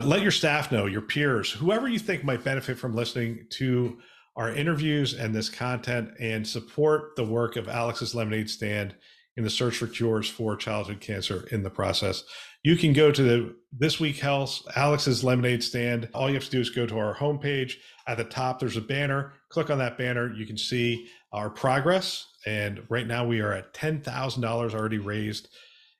Let 0.00 0.20
your 0.20 0.30
staff 0.30 0.70
know, 0.70 0.84
your 0.84 1.00
peers, 1.00 1.50
whoever 1.50 1.88
you 1.88 1.98
think 1.98 2.22
might 2.22 2.44
benefit 2.44 2.76
from 2.76 2.94
listening 2.94 3.46
to 3.52 3.96
our 4.36 4.50
interviews 4.50 5.14
and 5.14 5.34
this 5.34 5.48
content 5.48 6.10
and 6.20 6.46
support 6.46 7.16
the 7.16 7.24
work 7.24 7.56
of 7.56 7.68
Alex's 7.68 8.14
Lemonade 8.14 8.50
Stand 8.50 8.94
in 9.36 9.44
the 9.44 9.50
search 9.50 9.76
for 9.76 9.86
cures 9.86 10.28
for 10.28 10.56
childhood 10.56 11.00
cancer 11.00 11.46
in 11.50 11.62
the 11.62 11.70
process. 11.70 12.24
You 12.62 12.76
can 12.76 12.92
go 12.92 13.12
to 13.12 13.22
the 13.22 13.54
This 13.72 14.00
Week 14.00 14.18
Health, 14.18 14.62
Alex's 14.74 15.22
Lemonade 15.22 15.62
Stand. 15.62 16.08
All 16.14 16.28
you 16.28 16.34
have 16.34 16.44
to 16.44 16.50
do 16.50 16.60
is 16.60 16.70
go 16.70 16.86
to 16.86 16.98
our 16.98 17.14
homepage. 17.14 17.74
At 18.08 18.16
the 18.16 18.24
top, 18.24 18.58
there's 18.58 18.76
a 18.76 18.80
banner. 18.80 19.34
Click 19.50 19.70
on 19.70 19.78
that 19.78 19.98
banner. 19.98 20.32
You 20.32 20.46
can 20.46 20.58
see 20.58 21.08
our 21.32 21.50
progress. 21.50 22.26
And 22.46 22.82
right 22.88 23.06
now, 23.06 23.26
we 23.26 23.40
are 23.40 23.52
at 23.52 23.74
$10,000 23.74 24.74
already 24.74 24.98
raised 24.98 25.48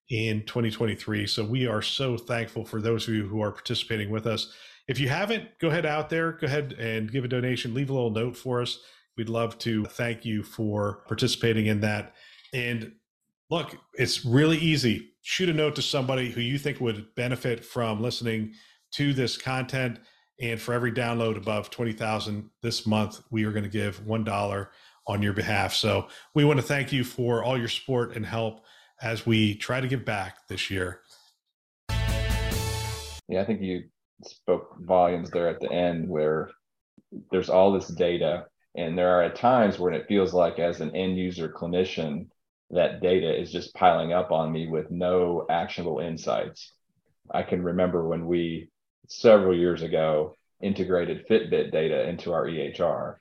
in 0.08 0.44
2023. 0.46 1.26
So 1.26 1.44
we 1.44 1.66
are 1.66 1.82
so 1.82 2.16
thankful 2.16 2.64
for 2.64 2.80
those 2.80 3.06
of 3.06 3.14
you 3.14 3.28
who 3.28 3.42
are 3.42 3.52
participating 3.52 4.10
with 4.10 4.26
us. 4.26 4.52
If 4.88 5.00
you 5.00 5.08
haven't, 5.08 5.58
go 5.58 5.68
ahead 5.68 5.84
out 5.84 6.10
there, 6.10 6.32
go 6.32 6.46
ahead 6.46 6.74
and 6.74 7.10
give 7.10 7.24
a 7.24 7.28
donation, 7.28 7.74
leave 7.74 7.90
a 7.90 7.92
little 7.92 8.10
note 8.10 8.36
for 8.36 8.62
us. 8.62 8.78
We'd 9.16 9.28
love 9.28 9.58
to 9.60 9.84
thank 9.86 10.24
you 10.24 10.44
for 10.44 11.02
participating 11.08 11.66
in 11.66 11.80
that. 11.80 12.14
And 12.54 12.92
look, 13.50 13.76
it's 13.94 14.24
really 14.24 14.58
easy. 14.58 15.10
Shoot 15.22 15.48
a 15.48 15.52
note 15.52 15.74
to 15.76 15.82
somebody 15.82 16.30
who 16.30 16.40
you 16.40 16.56
think 16.56 16.80
would 16.80 17.14
benefit 17.16 17.64
from 17.64 18.00
listening 18.00 18.52
to 18.92 19.12
this 19.12 19.36
content. 19.36 19.98
And 20.40 20.60
for 20.60 20.72
every 20.72 20.92
download 20.92 21.36
above 21.36 21.70
20,000 21.70 22.48
this 22.62 22.86
month, 22.86 23.20
we 23.30 23.44
are 23.44 23.52
going 23.52 23.64
to 23.64 23.70
give 23.70 24.00
$1 24.04 24.68
on 25.08 25.22
your 25.22 25.32
behalf. 25.32 25.74
So 25.74 26.06
we 26.34 26.44
want 26.44 26.60
to 26.60 26.66
thank 26.66 26.92
you 26.92 27.02
for 27.02 27.42
all 27.42 27.58
your 27.58 27.68
support 27.68 28.14
and 28.14 28.24
help 28.24 28.60
as 29.02 29.26
we 29.26 29.56
try 29.56 29.80
to 29.80 29.88
give 29.88 30.04
back 30.04 30.46
this 30.48 30.70
year. 30.70 31.00
Yeah, 33.28 33.40
I 33.40 33.44
think 33.44 33.60
you 33.60 33.84
spoke 34.24 34.76
volumes 34.80 35.30
there 35.30 35.48
at 35.48 35.60
the 35.60 35.70
end 35.70 36.08
where 36.08 36.50
there's 37.30 37.50
all 37.50 37.72
this 37.72 37.88
data. 37.88 38.46
And 38.76 38.96
there 38.96 39.16
are 39.16 39.22
at 39.22 39.36
times 39.36 39.78
when 39.78 39.94
it 39.94 40.06
feels 40.08 40.34
like 40.34 40.58
as 40.58 40.80
an 40.80 40.94
end 40.94 41.16
user 41.16 41.48
clinician 41.48 42.28
that 42.70 43.00
data 43.00 43.38
is 43.38 43.52
just 43.52 43.74
piling 43.74 44.12
up 44.12 44.32
on 44.32 44.52
me 44.52 44.66
with 44.66 44.90
no 44.90 45.46
actionable 45.48 46.00
insights. 46.00 46.72
I 47.30 47.42
can 47.42 47.62
remember 47.62 48.06
when 48.06 48.26
we 48.26 48.70
several 49.08 49.56
years 49.56 49.82
ago 49.82 50.34
integrated 50.60 51.28
fitbit 51.28 51.70
data 51.70 52.08
into 52.08 52.32
our 52.32 52.48
ehr 52.48 53.20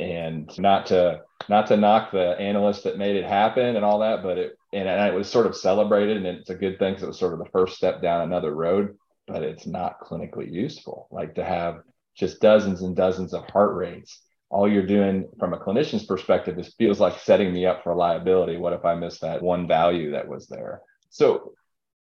and 0.00 0.50
not 0.58 0.86
to 0.86 1.20
not 1.48 1.66
to 1.66 1.76
knock 1.76 2.10
the 2.10 2.30
analysts 2.40 2.82
that 2.82 2.98
made 2.98 3.14
it 3.14 3.24
happen 3.24 3.76
and 3.76 3.84
all 3.84 4.00
that 4.00 4.22
but 4.22 4.38
it 4.38 4.56
and, 4.72 4.88
and 4.88 5.12
it 5.12 5.16
was 5.16 5.28
sort 5.28 5.46
of 5.46 5.54
celebrated 5.54 6.16
and 6.16 6.26
it's 6.26 6.50
a 6.50 6.54
good 6.54 6.78
thing 6.78 6.92
because 6.92 7.02
it 7.02 7.08
was 7.08 7.18
sort 7.18 7.34
of 7.34 7.38
the 7.38 7.50
first 7.52 7.76
step 7.76 8.00
down 8.00 8.22
another 8.22 8.52
road 8.52 8.96
but 9.26 9.42
it's 9.42 9.66
not 9.66 10.00
clinically 10.00 10.50
useful. 10.50 11.08
Like 11.10 11.34
to 11.36 11.44
have 11.44 11.80
just 12.16 12.40
dozens 12.40 12.82
and 12.82 12.94
dozens 12.94 13.34
of 13.34 13.48
heart 13.50 13.74
rates. 13.74 14.20
All 14.50 14.70
you're 14.70 14.86
doing 14.86 15.28
from 15.38 15.54
a 15.54 15.58
clinician's 15.58 16.04
perspective 16.04 16.58
is 16.58 16.74
feels 16.74 17.00
like 17.00 17.18
setting 17.18 17.52
me 17.52 17.64
up 17.64 17.82
for 17.82 17.94
liability. 17.94 18.58
What 18.58 18.74
if 18.74 18.84
I 18.84 18.94
miss 18.94 19.18
that 19.20 19.42
one 19.42 19.66
value 19.66 20.12
that 20.12 20.28
was 20.28 20.46
there? 20.46 20.82
So 21.08 21.54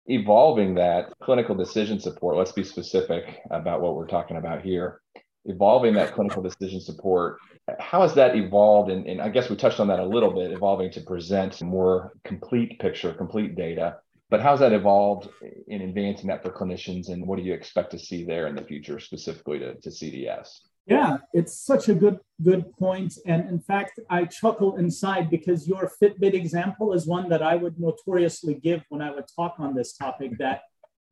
evolving 0.06 0.76
that 0.76 1.10
clinical 1.22 1.56
decision 1.56 2.00
support, 2.00 2.38
let's 2.38 2.52
be 2.52 2.64
specific 2.64 3.40
about 3.50 3.82
what 3.82 3.96
we're 3.96 4.08
talking 4.08 4.38
about 4.38 4.62
here. 4.62 5.02
Evolving 5.46 5.94
that 5.94 6.14
clinical 6.14 6.44
decision 6.44 6.82
support, 6.82 7.38
how 7.80 8.02
has 8.02 8.14
that 8.16 8.36
evolved? 8.36 8.92
And, 8.92 9.08
and 9.08 9.22
I 9.22 9.30
guess 9.30 9.50
we 9.50 9.56
touched 9.56 9.80
on 9.80 9.88
that 9.88 10.00
a 10.00 10.06
little 10.06 10.32
bit, 10.32 10.52
evolving 10.52 10.92
to 10.92 11.02
present 11.02 11.62
more 11.62 12.14
complete 12.24 12.80
picture, 12.80 13.14
complete 13.14 13.56
data 13.56 13.98
but 14.30 14.42
how's 14.42 14.60
that 14.60 14.74
evolved 14.74 15.30
in 15.68 15.82
advancing 15.82 16.28
that 16.28 16.44
for 16.44 16.50
clinicians 16.50 17.10
and 17.10 17.26
what 17.26 17.38
do 17.38 17.44
you 17.44 17.54
expect 17.54 17.92
to 17.92 18.00
see 18.00 18.24
there 18.24 18.48
in 18.48 18.56
the 18.56 18.62
future 18.62 19.00
specifically 19.00 19.60
to, 19.60 19.76
to 19.76 19.90
cds 19.90 20.50
yeah 20.86 21.18
it's 21.34 21.60
such 21.60 21.90
a 21.90 21.94
good 21.94 22.20
good 22.44 22.72
point 22.78 23.14
and 23.26 23.48
in 23.50 23.60
fact 23.60 24.00
i 24.10 24.26
chuckle 24.26 24.78
inside 24.78 25.30
because 25.30 25.68
your 25.68 25.92
fitbit 26.02 26.34
example 26.34 26.94
is 26.94 27.06
one 27.06 27.30
that 27.30 27.42
i 27.42 27.56
would 27.56 27.80
notoriously 27.80 28.54
give 28.56 28.84
when 28.90 29.02
i 29.02 29.12
would 29.12 29.26
talk 29.36 29.56
on 29.60 29.76
this 29.76 29.94
topic 29.94 30.38
that 30.38 30.62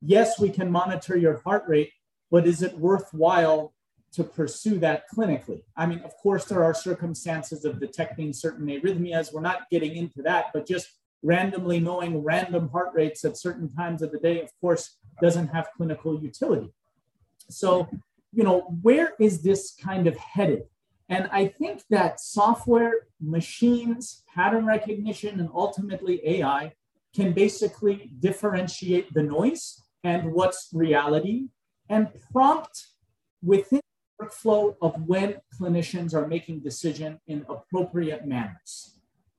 yes 0.00 0.38
we 0.38 0.50
can 0.50 0.70
monitor 0.70 1.16
your 1.16 1.40
heart 1.44 1.64
rate 1.66 1.90
but 2.30 2.46
is 2.46 2.62
it 2.62 2.76
worthwhile 2.78 3.72
to 4.12 4.24
pursue 4.24 4.78
that 4.78 5.04
clinically? 5.14 5.62
I 5.76 5.86
mean 5.86 6.00
of 6.00 6.16
course 6.16 6.46
there 6.46 6.64
are 6.64 6.74
circumstances 6.74 7.64
of 7.64 7.80
detecting 7.80 8.32
certain 8.32 8.66
arrhythmias. 8.66 9.32
We're 9.32 9.42
not 9.42 9.68
getting 9.70 9.96
into 9.96 10.22
that 10.22 10.46
but 10.52 10.66
just 10.66 10.88
randomly 11.26 11.80
knowing 11.80 12.22
random 12.22 12.68
heart 12.68 12.90
rates 12.94 13.24
at 13.24 13.36
certain 13.36 13.68
times 13.74 14.00
of 14.00 14.12
the 14.12 14.18
day, 14.18 14.40
of 14.40 14.50
course, 14.60 14.96
doesn't 15.20 15.48
have 15.48 15.68
clinical 15.76 16.22
utility. 16.22 16.72
So, 17.50 17.88
you 18.32 18.44
know, 18.44 18.60
where 18.82 19.14
is 19.18 19.42
this 19.42 19.74
kind 19.82 20.06
of 20.06 20.16
headed? 20.16 20.64
And 21.08 21.28
I 21.32 21.48
think 21.48 21.82
that 21.90 22.20
software, 22.20 23.08
machines, 23.20 24.22
pattern 24.32 24.66
recognition, 24.66 25.40
and 25.40 25.48
ultimately 25.52 26.20
AI 26.24 26.72
can 27.14 27.32
basically 27.32 28.12
differentiate 28.20 29.12
the 29.12 29.22
noise 29.22 29.82
and 30.04 30.32
what's 30.32 30.68
reality 30.72 31.48
and 31.88 32.08
prompt 32.32 32.86
within 33.42 33.80
the 34.18 34.26
workflow 34.26 34.76
of 34.80 35.00
when 35.02 35.40
clinicians 35.58 36.14
are 36.14 36.26
making 36.28 36.60
decision 36.60 37.18
in 37.26 37.44
appropriate 37.48 38.26
manners 38.26 38.95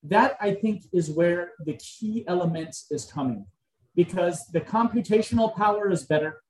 that 0.10 0.38
I 0.40 0.54
think 0.54 0.84
is 0.94 1.10
where 1.10 1.52
the 1.66 1.74
key 1.74 2.24
element 2.28 2.76
is 2.92 3.06
coming 3.06 3.46
because 3.96 4.46
the 4.48 4.62
computational 4.62 5.56
power 5.56 5.90
is 5.92 6.04
better, 6.06 6.42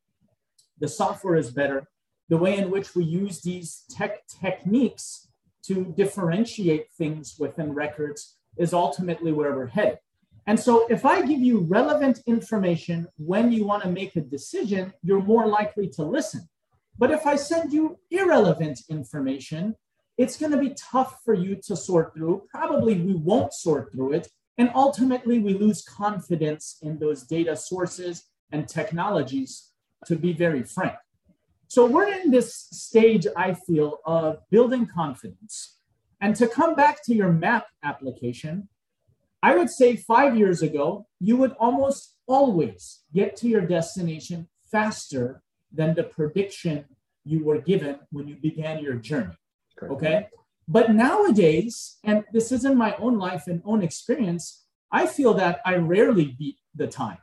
the 0.80 0.88
software 0.88 1.36
is 1.36 1.52
better, 1.52 1.88
the 2.30 2.38
way 2.38 2.58
in 2.58 2.70
which 2.70 2.96
we 2.96 3.04
use 3.04 3.42
these 3.42 3.84
tech 3.90 4.28
techniques 4.28 5.30
to 5.64 5.94
differentiate 5.98 6.92
things 6.92 7.36
within 7.40 7.74
records 7.74 8.38
is 8.58 8.74
ultimately 8.74 9.32
where 9.32 9.56
we're 9.56 9.68
headed. 9.68 10.00
And 10.46 10.60
so 10.60 10.88
if 10.88 11.06
I 11.06 11.22
give 11.22 11.40
you 11.40 11.60
relevant 11.60 12.22
information 12.26 13.08
when 13.18 13.52
you 13.52 13.66
want 13.66 13.84
to 13.84 13.90
make 13.90 14.16
a 14.16 14.22
decision, 14.22 14.94
you're 15.04 15.22
more 15.22 15.48
likely 15.48 15.90
to 15.90 16.04
listen. 16.04 16.48
But 16.98 17.12
if 17.12 17.28
I 17.28 17.36
send 17.36 17.74
you 17.74 18.00
irrelevant 18.12 18.80
information, 18.90 19.76
it's 20.18 20.38
going 20.38 20.52
to 20.52 20.58
be 20.58 20.74
tough 20.76 21.20
for 21.24 21.34
you 21.34 21.56
to 21.68 21.76
sort 21.76 22.14
through. 22.14 22.44
Probably 22.50 23.00
we 23.00 23.14
won't 23.14 23.54
sort 23.54 23.92
through 23.92 24.14
it. 24.14 24.30
And 24.58 24.72
ultimately, 24.74 25.38
we 25.38 25.54
lose 25.54 25.84
confidence 25.84 26.78
in 26.82 26.98
those 26.98 27.24
data 27.24 27.56
sources 27.56 28.24
and 28.52 28.68
technologies, 28.68 29.72
to 30.06 30.16
be 30.16 30.34
very 30.34 30.64
frank. 30.64 30.96
So, 31.68 31.86
we're 31.86 32.08
in 32.08 32.32
this 32.32 32.56
stage, 32.72 33.28
I 33.36 33.54
feel, 33.54 34.00
of 34.06 34.38
building 34.50 34.88
confidence. 34.88 35.78
And 36.20 36.36
to 36.38 36.48
come 36.48 36.74
back 36.74 37.04
to 37.06 37.14
your 37.14 37.32
map 37.32 37.68
application, 37.84 38.70
I 39.44 39.56
would 39.56 39.70
say 39.70 39.96
five 39.96 40.36
years 40.36 40.64
ago, 40.64 41.06
you 41.20 41.38
would 41.38 41.52
almost 41.60 42.16
always 42.26 43.04
get 43.14 43.36
to 43.38 43.48
your 43.48 43.62
destination 43.62 44.48
faster 44.72 45.44
than 45.72 45.94
the 45.94 46.04
prediction 46.04 46.86
you 47.24 47.44
were 47.44 47.62
given 47.62 48.00
when 48.12 48.28
you 48.28 48.36
began 48.36 48.84
your 48.84 48.96
journey. 48.96 49.38
Okay. 49.82 50.28
But 50.68 50.92
nowadays, 50.92 51.98
and 52.04 52.26
this 52.34 52.52
is 52.52 52.66
in 52.66 52.78
my 52.78 52.96
own 52.98 53.18
life 53.18 53.48
and 53.48 53.62
own 53.64 53.84
experience, 53.84 54.66
I 54.92 55.06
feel 55.06 55.34
that 55.36 55.62
I 55.66 55.76
rarely 55.76 56.36
beat 56.38 56.58
the 56.76 56.88
time. 56.88 57.20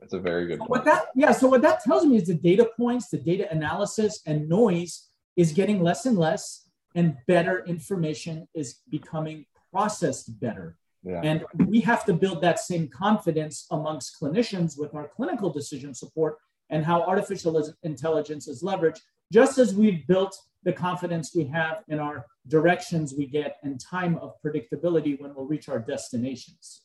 That's 0.00 0.12
a 0.12 0.18
very 0.18 0.46
good 0.46 0.58
point. 0.58 0.70
What 0.70 0.84
that, 0.84 1.06
yeah. 1.14 1.32
So 1.32 1.48
what 1.48 1.62
that 1.62 1.82
tells 1.82 2.04
me 2.04 2.16
is 2.16 2.26
the 2.26 2.34
data 2.34 2.68
points, 2.76 3.08
the 3.08 3.18
data 3.18 3.50
analysis, 3.50 4.20
and 4.26 4.48
noise 4.48 5.08
is 5.36 5.52
getting 5.52 5.82
less 5.82 6.04
and 6.04 6.18
less, 6.18 6.68
and 6.94 7.16
better 7.26 7.64
information 7.64 8.46
is 8.54 8.80
becoming 8.90 9.46
processed 9.72 10.38
better. 10.40 10.76
Yeah. 11.02 11.20
And 11.22 11.44
we 11.66 11.80
have 11.80 12.04
to 12.06 12.12
build 12.12 12.42
that 12.42 12.60
same 12.60 12.88
confidence 12.88 13.66
amongst 13.70 14.20
clinicians 14.20 14.78
with 14.78 14.94
our 14.94 15.08
clinical 15.08 15.50
decision 15.50 15.94
support 15.94 16.38
and 16.70 16.84
how 16.84 17.02
artificial 17.02 17.62
intelligence 17.82 18.48
is 18.48 18.62
leveraged, 18.62 19.00
just 19.32 19.58
as 19.58 19.74
we've 19.74 20.06
built 20.06 20.36
the 20.64 20.72
confidence 20.72 21.32
we 21.34 21.44
have 21.44 21.82
in 21.88 21.98
our 21.98 22.26
directions 22.48 23.14
we 23.16 23.26
get 23.26 23.56
and 23.62 23.80
time 23.80 24.16
of 24.18 24.34
predictability 24.44 25.20
when 25.20 25.34
we'll 25.34 25.46
reach 25.46 25.68
our 25.68 25.78
destinations. 25.78 26.82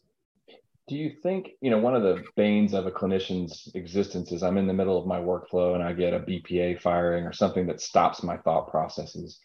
Do 0.87 0.95
you 0.95 1.11
think, 1.21 1.51
you 1.61 1.69
know, 1.69 1.77
one 1.77 1.95
of 1.95 2.01
the 2.01 2.23
banes 2.35 2.73
of 2.73 2.87
a 2.87 2.91
clinician's 2.91 3.71
existence 3.75 4.31
is 4.31 4.41
I'm 4.41 4.57
in 4.57 4.67
the 4.67 4.73
middle 4.73 4.97
of 4.97 5.05
my 5.05 5.19
workflow 5.19 5.75
and 5.75 5.83
I 5.83 5.93
get 5.93 6.13
a 6.13 6.19
BPA 6.19 6.81
firing 6.81 7.25
or 7.25 7.31
something 7.31 7.67
that 7.67 7.79
stops 7.79 8.23
my 8.23 8.37
thought 8.37 8.71
processes? 8.71 9.39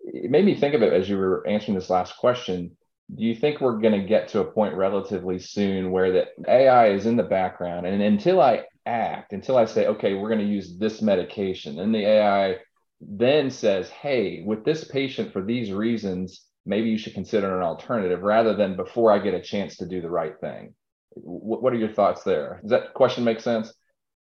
It 0.00 0.30
made 0.30 0.44
me 0.44 0.56
think 0.56 0.74
of 0.74 0.82
it 0.82 0.92
as 0.92 1.08
you 1.08 1.16
were 1.16 1.46
answering 1.46 1.76
this 1.76 1.90
last 1.90 2.16
question. 2.16 2.76
Do 3.14 3.24
you 3.24 3.36
think 3.36 3.60
we're 3.60 3.78
going 3.78 4.00
to 4.00 4.06
get 4.06 4.28
to 4.28 4.40
a 4.40 4.50
point 4.50 4.74
relatively 4.74 5.38
soon 5.38 5.90
where 5.90 6.12
the 6.12 6.26
AI 6.48 6.88
is 6.90 7.06
in 7.06 7.16
the 7.16 7.22
background 7.22 7.86
and 7.86 8.02
until 8.02 8.40
I 8.40 8.64
act, 8.86 9.32
until 9.32 9.56
I 9.56 9.66
say, 9.66 9.86
okay, 9.86 10.14
we're 10.14 10.28
going 10.28 10.40
to 10.40 10.52
use 10.52 10.76
this 10.78 11.02
medication, 11.02 11.78
and 11.78 11.94
the 11.94 12.06
AI 12.06 12.56
then 13.00 13.50
says, 13.50 13.88
hey, 13.90 14.42
with 14.44 14.64
this 14.64 14.84
patient 14.84 15.32
for 15.32 15.42
these 15.42 15.72
reasons, 15.72 16.42
maybe 16.66 16.90
you 16.90 16.98
should 16.98 17.14
consider 17.14 17.56
an 17.56 17.62
alternative 17.62 18.22
rather 18.22 18.54
than 18.54 18.76
before 18.76 19.10
I 19.10 19.18
get 19.18 19.34
a 19.34 19.40
chance 19.40 19.76
to 19.78 19.86
do 19.86 20.00
the 20.00 20.10
right 20.10 20.38
thing. 20.40 20.74
What 21.14 21.72
are 21.72 21.78
your 21.78 21.92
thoughts 21.92 22.22
there? 22.22 22.60
Does 22.62 22.70
that 22.70 22.94
question 22.94 23.24
make 23.24 23.40
sense? 23.40 23.72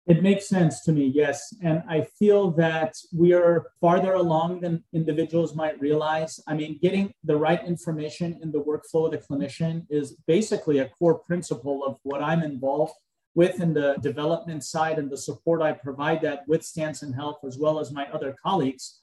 It 0.08 0.24
makes 0.24 0.50
sense 0.50 0.82
to 0.86 0.92
me, 0.92 1.12
yes. 1.13 1.54
And 1.62 1.84
I 1.88 2.08
feel 2.18 2.51
that 2.51 2.96
we 3.16 3.34
are 3.34 3.68
farther 3.80 4.13
along 4.13 4.62
than 4.62 4.84
individuals 4.94 5.56
might 5.56 5.80
realize. 5.80 6.40
I 6.48 6.56
mean, 6.56 6.80
getting 6.82 7.13
the 7.24 7.38
right 7.38 7.63
information 7.68 8.40
in 8.42 8.51
the 8.51 8.63
workflow 8.63 9.06
of 9.06 9.12
the 9.12 9.20
clinician 9.20 9.86
is 9.92 10.16
basically 10.25 10.80
a 10.80 10.90
core 10.98 11.20
principle 11.20 11.84
of 11.86 11.98
what 12.01 12.24
I'm 12.24 12.42
involved 12.42 12.94
with 13.33 13.61
in 13.61 13.73
the 13.73 13.95
development 14.01 14.63
side 14.63 15.00
and 15.00 15.09
the 15.09 15.17
support 15.17 15.61
I 15.61 15.71
provide 15.71 16.21
that 16.21 16.47
with 16.47 16.63
Stanson 16.63 17.13
Health 17.13 17.39
as 17.45 17.57
well 17.57 17.79
as 17.79 17.91
my 17.91 18.07
other 18.11 18.35
colleagues. 18.43 19.00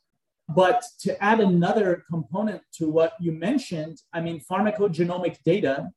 But 0.55 0.83
to 1.01 1.23
add 1.23 1.41
another 1.41 2.05
component 2.11 2.63
to 2.75 2.89
what 2.89 3.13
you 3.21 3.33
mentioned, 3.33 4.01
I 4.13 4.21
mean, 4.21 4.41
pharmacogenomic 4.51 5.43
data 5.45 5.91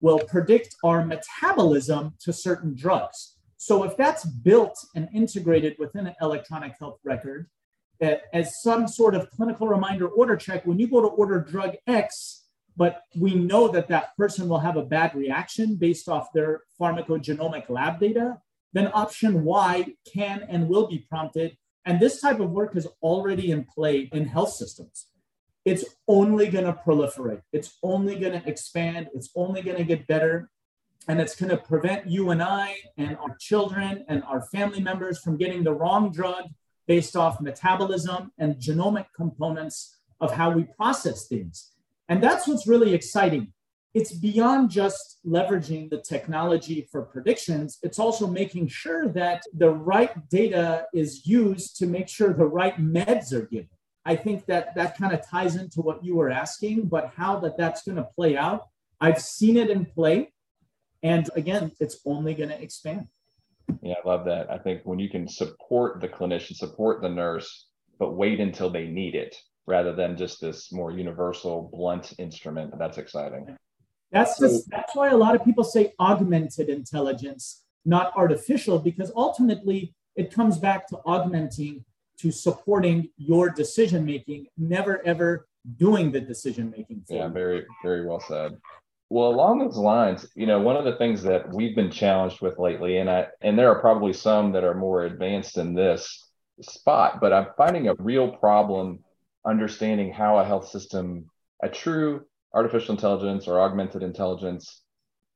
will 0.00 0.18
predict 0.18 0.76
our 0.84 1.04
metabolism 1.04 2.14
to 2.20 2.32
certain 2.32 2.74
drugs. 2.74 3.36
So 3.56 3.84
if 3.84 3.96
that's 3.96 4.24
built 4.24 4.76
and 4.94 5.08
integrated 5.14 5.76
within 5.78 6.06
an 6.08 6.14
electronic 6.20 6.74
health 6.78 6.98
record, 7.04 7.48
eh, 8.00 8.16
as 8.34 8.60
some 8.60 8.88
sort 8.88 9.14
of 9.14 9.30
clinical 9.30 9.68
reminder 9.68 10.08
order 10.08 10.36
check, 10.36 10.66
when 10.66 10.78
you 10.78 10.88
go 10.88 11.00
to 11.00 11.06
order 11.06 11.38
drug 11.38 11.76
X, 11.86 12.41
but 12.76 13.02
we 13.16 13.34
know 13.34 13.68
that 13.68 13.88
that 13.88 14.16
person 14.16 14.48
will 14.48 14.60
have 14.60 14.76
a 14.76 14.84
bad 14.84 15.14
reaction 15.14 15.76
based 15.76 16.08
off 16.08 16.32
their 16.32 16.62
pharmacogenomic 16.80 17.68
lab 17.68 18.00
data, 18.00 18.38
then 18.72 18.90
option 18.94 19.44
Y 19.44 19.94
can 20.12 20.46
and 20.48 20.68
will 20.68 20.86
be 20.86 21.06
prompted. 21.10 21.56
And 21.84 22.00
this 22.00 22.20
type 22.20 22.40
of 22.40 22.50
work 22.50 22.76
is 22.76 22.88
already 23.02 23.50
in 23.50 23.64
play 23.64 24.08
in 24.12 24.26
health 24.26 24.52
systems. 24.52 25.08
It's 25.64 25.84
only 26.08 26.48
going 26.48 26.64
to 26.64 26.72
proliferate, 26.72 27.42
it's 27.52 27.78
only 27.82 28.18
going 28.18 28.32
to 28.32 28.48
expand, 28.48 29.08
it's 29.14 29.30
only 29.36 29.62
going 29.62 29.76
to 29.76 29.84
get 29.84 30.06
better. 30.06 30.50
and 31.08 31.20
it's 31.20 31.34
going 31.34 31.50
to 31.50 31.56
prevent 31.56 32.06
you 32.06 32.30
and 32.30 32.42
I 32.42 32.76
and 32.96 33.16
our 33.18 33.36
children 33.40 34.04
and 34.08 34.22
our 34.24 34.42
family 34.42 34.80
members 34.80 35.18
from 35.18 35.36
getting 35.36 35.64
the 35.64 35.74
wrong 35.74 36.12
drug 36.12 36.44
based 36.86 37.16
off 37.16 37.40
metabolism 37.40 38.30
and 38.38 38.56
genomic 38.56 39.06
components 39.16 39.98
of 40.20 40.32
how 40.32 40.50
we 40.50 40.64
process 40.64 41.26
things. 41.26 41.71
And 42.08 42.22
that's 42.22 42.46
what's 42.46 42.66
really 42.66 42.94
exciting. 42.94 43.52
It's 43.94 44.12
beyond 44.12 44.70
just 44.70 45.18
leveraging 45.26 45.90
the 45.90 46.00
technology 46.00 46.88
for 46.90 47.02
predictions, 47.02 47.78
it's 47.82 47.98
also 47.98 48.26
making 48.26 48.68
sure 48.68 49.08
that 49.08 49.42
the 49.52 49.70
right 49.70 50.28
data 50.30 50.86
is 50.94 51.26
used 51.26 51.76
to 51.76 51.86
make 51.86 52.08
sure 52.08 52.32
the 52.32 52.46
right 52.46 52.78
meds 52.78 53.32
are 53.32 53.46
given. 53.46 53.68
I 54.04 54.16
think 54.16 54.46
that 54.46 54.74
that 54.76 54.96
kind 54.96 55.12
of 55.12 55.26
ties 55.28 55.56
into 55.56 55.80
what 55.80 56.02
you 56.04 56.16
were 56.16 56.30
asking, 56.30 56.86
but 56.86 57.12
how 57.14 57.38
that 57.40 57.58
that's 57.58 57.82
going 57.82 57.96
to 57.96 58.08
play 58.16 58.36
out. 58.36 58.66
I've 59.00 59.20
seen 59.20 59.56
it 59.56 59.70
in 59.70 59.84
play. 59.84 60.32
And 61.02 61.28
again, 61.36 61.72
it's 61.78 62.00
only 62.06 62.34
going 62.34 62.48
to 62.48 62.60
expand. 62.60 63.08
Yeah, 63.82 63.94
I 64.04 64.08
love 64.08 64.24
that. 64.24 64.50
I 64.50 64.58
think 64.58 64.82
when 64.84 64.98
you 64.98 65.08
can 65.08 65.28
support 65.28 66.00
the 66.00 66.08
clinician, 66.08 66.56
support 66.56 67.02
the 67.02 67.08
nurse, 67.08 67.66
but 67.98 68.16
wait 68.16 68.40
until 68.40 68.70
they 68.70 68.86
need 68.86 69.14
it 69.14 69.36
rather 69.66 69.94
than 69.94 70.16
just 70.16 70.40
this 70.40 70.72
more 70.72 70.90
universal 70.90 71.70
blunt 71.72 72.12
instrument, 72.18 72.74
that's 72.78 72.98
exciting. 72.98 73.56
That's 74.10 74.38
just 74.38 74.68
that's 74.70 74.94
why 74.94 75.08
a 75.08 75.16
lot 75.16 75.34
of 75.34 75.44
people 75.44 75.64
say 75.64 75.94
augmented 75.98 76.68
intelligence, 76.68 77.62
not 77.84 78.12
artificial, 78.14 78.78
because 78.78 79.10
ultimately 79.16 79.94
it 80.16 80.32
comes 80.32 80.58
back 80.58 80.86
to 80.88 80.98
augmenting 81.06 81.84
to 82.18 82.30
supporting 82.30 83.08
your 83.16 83.48
decision 83.48 84.04
making, 84.04 84.46
never 84.58 85.04
ever 85.06 85.48
doing 85.76 86.12
the 86.12 86.20
decision 86.20 86.70
making. 86.70 87.02
Yeah, 87.08 87.28
very, 87.28 87.64
very 87.82 88.06
well 88.06 88.20
said. 88.20 88.58
Well, 89.08 89.28
along 89.28 89.58
those 89.58 89.76
lines, 89.76 90.26
you 90.34 90.46
know, 90.46 90.60
one 90.60 90.76
of 90.76 90.84
the 90.84 90.96
things 90.96 91.22
that 91.22 91.52
we've 91.52 91.76
been 91.76 91.90
challenged 91.90 92.40
with 92.40 92.58
lately, 92.58 92.98
and 92.98 93.10
I 93.10 93.26
and 93.40 93.58
there 93.58 93.70
are 93.70 93.80
probably 93.80 94.12
some 94.12 94.52
that 94.52 94.64
are 94.64 94.74
more 94.74 95.04
advanced 95.04 95.58
in 95.58 95.74
this 95.74 96.30
spot, 96.60 97.20
but 97.20 97.32
I'm 97.32 97.48
finding 97.56 97.88
a 97.88 97.94
real 97.98 98.30
problem 98.36 99.00
understanding 99.46 100.12
how 100.12 100.38
a 100.38 100.44
health 100.44 100.68
system, 100.68 101.26
a 101.62 101.68
true 101.68 102.22
artificial 102.54 102.94
intelligence 102.94 103.48
or 103.48 103.60
augmented 103.60 104.02
intelligence, 104.02 104.82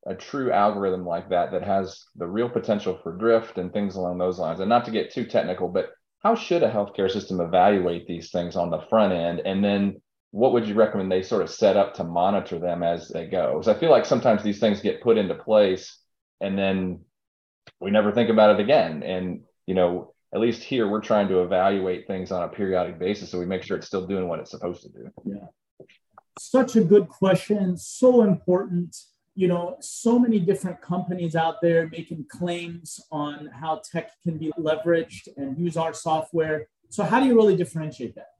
a 0.07 0.15
true 0.15 0.53
algorithm 0.53 1.05
like 1.05 1.31
that 1.31 1.51
that 1.51 1.63
has 1.63 2.05
the 2.15 2.27
real 2.27 2.49
potential 2.49 2.99
for 3.03 3.17
drift 3.17 3.59
and 3.59 3.73
things 3.73 3.97
along 3.97 4.19
those 4.19 4.39
lines. 4.39 4.61
And 4.61 4.69
not 4.69 4.85
to 4.85 4.91
get 4.91 5.13
too 5.13 5.25
technical, 5.25 5.69
but 5.69 5.91
how 6.21 6.35
should 6.35 6.63
a 6.63 6.71
healthcare 6.71 7.11
system 7.11 7.41
evaluate 7.41 8.07
these 8.07 8.31
things 8.31 8.57
on 8.57 8.71
the 8.71 8.81
front 8.89 9.13
end 9.13 9.41
and 9.45 9.65
then 9.65 10.01
what 10.37 10.53
would 10.53 10.69
you 10.69 10.75
recommend 10.75 11.11
they 11.11 11.23
sort 11.23 11.41
of 11.41 11.49
set 11.49 11.79
up 11.79 11.95
to 11.95 12.05
monitor 12.05 12.59
them 12.59 12.83
as 12.83 13.09
they 13.09 13.27
go? 13.27 13.55
Because 13.55 13.69
I 13.69 13.79
feel 13.79 13.91
like 13.91 14.05
sometimes 14.05 14.43
these 14.43 14.61
things 14.61 14.83
get 14.83 15.01
put 15.01 15.17
into 15.17 15.35
place 15.35 15.99
and 16.43 16.59
then 16.59 17.01
we 17.81 17.91
never 17.91 18.13
think 18.13 18.29
about 18.29 18.59
it 18.59 18.63
again. 18.63 19.03
And, 19.03 19.45
you 19.67 19.75
know, 19.75 20.15
at 20.37 20.43
least 20.43 20.62
here 20.62 20.87
we're 20.87 21.00
trying 21.00 21.28
to 21.28 21.40
evaluate 21.40 22.07
things 22.07 22.31
on 22.31 22.43
a 22.43 22.49
periodic 22.49 22.99
basis 22.99 23.31
so 23.31 23.38
we 23.38 23.47
make 23.47 23.62
sure 23.62 23.75
it's 23.78 23.87
still 23.87 24.07
doing 24.07 24.28
what 24.28 24.38
it's 24.38 24.50
supposed 24.50 24.83
to 24.83 24.90
do. 24.90 25.11
Yeah. 25.25 25.47
Such 26.38 26.76
a 26.76 26.85
good 26.85 27.09
question. 27.09 27.78
So 27.78 28.21
important. 28.21 28.95
You 29.35 29.49
know, 29.49 29.78
so 29.81 30.19
many 30.19 30.38
different 30.38 30.83
companies 30.83 31.37
out 31.37 31.62
there 31.62 31.88
making 31.88 32.26
claims 32.28 33.00
on 33.11 33.47
how 33.47 33.81
tech 33.90 34.11
can 34.25 34.37
be 34.37 34.52
leveraged 34.59 35.28
and 35.38 35.59
use 35.59 35.78
our 35.78 35.95
software. 35.95 36.69
So, 36.90 37.02
how 37.02 37.19
do 37.21 37.26
you 37.26 37.35
really 37.35 37.57
differentiate 37.57 38.14
that? 38.16 38.33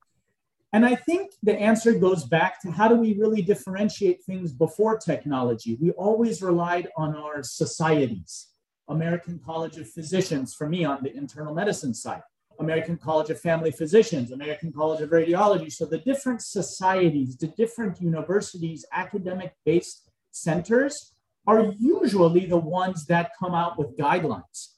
And 0.75 0.85
I 0.85 0.97
think 0.97 1.33
the 1.43 1.59
answer 1.59 1.95
goes 1.95 2.25
back 2.25 2.61
to 2.61 2.71
how 2.71 2.89
do 2.89 2.97
we 2.97 3.15
really 3.15 3.41
differentiate 3.41 4.23
things 4.25 4.53
before 4.53 4.99
technology? 4.99 5.79
We 5.81 5.93
always 5.93 6.43
relied 6.43 6.89
on 6.95 7.17
our 7.17 7.43
societies. 7.43 8.49
American 8.89 9.41
College 9.45 9.77
of 9.79 9.89
Physicians, 9.89 10.55
for 10.55 10.69
me 10.69 10.85
on 10.85 11.03
the 11.03 11.15
internal 11.17 11.55
medicine 11.55 11.95
side, 11.95 12.23
American 12.59 12.97
College 12.97 13.31
of 13.31 13.41
Family 13.41 13.71
Physicians, 13.71 14.33
American 14.33 14.73
College 14.73 15.01
of 15.01 15.11
Radiology. 15.11 15.71
So 15.71 15.85
the 15.85 15.99
different 15.99 16.43
societies, 16.43 17.37
the 17.37 17.49
different 17.49 18.01
universities, 18.01 18.85
academic 18.93 19.55
based 19.65 20.11
centers 20.31 21.13
are 21.47 21.73
usually 21.79 22.47
the 22.47 22.57
ones 22.57 23.07
that 23.07 23.33
come 23.39 23.55
out 23.55 23.79
with 23.79 23.97
guidelines. 23.97 24.75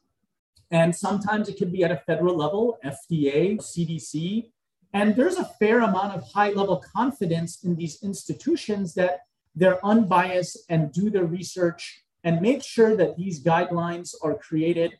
And 0.70 0.94
sometimes 0.94 1.48
it 1.48 1.56
can 1.56 1.70
be 1.70 1.82
at 1.84 1.90
a 1.90 2.02
federal 2.06 2.36
level, 2.36 2.78
FDA, 2.84 3.56
CDC, 3.56 4.50
and 4.92 5.14
there's 5.16 5.36
a 5.36 5.50
fair 5.58 5.80
amount 5.80 6.14
of 6.14 6.24
high 6.32 6.50
level 6.50 6.82
confidence 6.94 7.62
in 7.64 7.76
these 7.76 8.02
institutions 8.02 8.94
that 8.94 9.20
they're 9.54 9.84
unbiased 9.84 10.58
and 10.68 10.92
do 10.92 11.10
their 11.10 11.24
research 11.24 12.04
and 12.28 12.42
make 12.42 12.62
sure 12.62 12.94
that 12.94 13.16
these 13.16 13.42
guidelines 13.42 14.14
are 14.22 14.34
created 14.34 14.98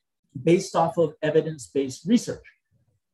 based 0.50 0.74
off 0.74 0.96
of 0.96 1.12
evidence 1.20 1.66
based 1.66 2.06
research. 2.06 2.46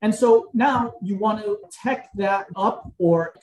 And 0.03 0.15
so 0.15 0.51
now 0.55 0.95
you 1.03 1.19
want 1.19 1.45
to 1.45 1.59
tech 1.83 2.11
that 2.15 2.47
up 2.55 2.93
or 2.99 3.35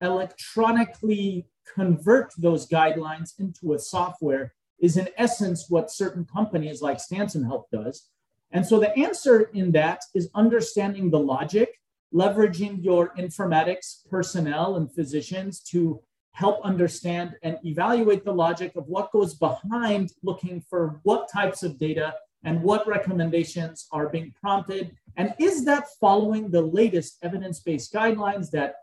electronically 0.00 1.48
convert 1.74 2.32
those 2.38 2.68
guidelines 2.68 3.40
into 3.40 3.74
a 3.74 3.78
software 3.80 4.54
is 4.78 4.96
in 4.96 5.08
essence 5.18 5.66
what 5.68 5.90
certain 5.90 6.24
companies 6.24 6.80
like 6.80 7.00
Stanson 7.00 7.42
Health 7.42 7.66
does. 7.72 8.08
And 8.52 8.64
so 8.64 8.78
the 8.78 8.96
answer 8.96 9.50
in 9.52 9.72
that 9.72 10.04
is 10.14 10.30
understanding 10.36 11.10
the 11.10 11.18
logic 11.18 11.70
leveraging 12.14 12.84
your 12.84 13.12
informatics 13.16 14.08
personnel 14.08 14.76
and 14.76 14.94
physicians 14.94 15.58
to 15.72 16.00
help 16.32 16.60
understand 16.64 17.36
and 17.42 17.58
evaluate 17.64 18.24
the 18.24 18.32
logic 18.32 18.76
of 18.76 18.86
what 18.86 19.12
goes 19.12 19.34
behind 19.34 20.12
looking 20.22 20.60
for 20.68 21.00
what 21.02 21.30
types 21.30 21.62
of 21.62 21.78
data 21.78 22.14
and 22.44 22.62
what 22.62 22.86
recommendations 22.86 23.86
are 23.92 24.08
being 24.08 24.32
prompted. 24.40 24.96
And 25.16 25.34
is 25.38 25.64
that 25.66 25.88
following 26.00 26.50
the 26.50 26.62
latest 26.62 27.18
evidence 27.22 27.60
based 27.60 27.92
guidelines 27.92 28.50
that 28.52 28.76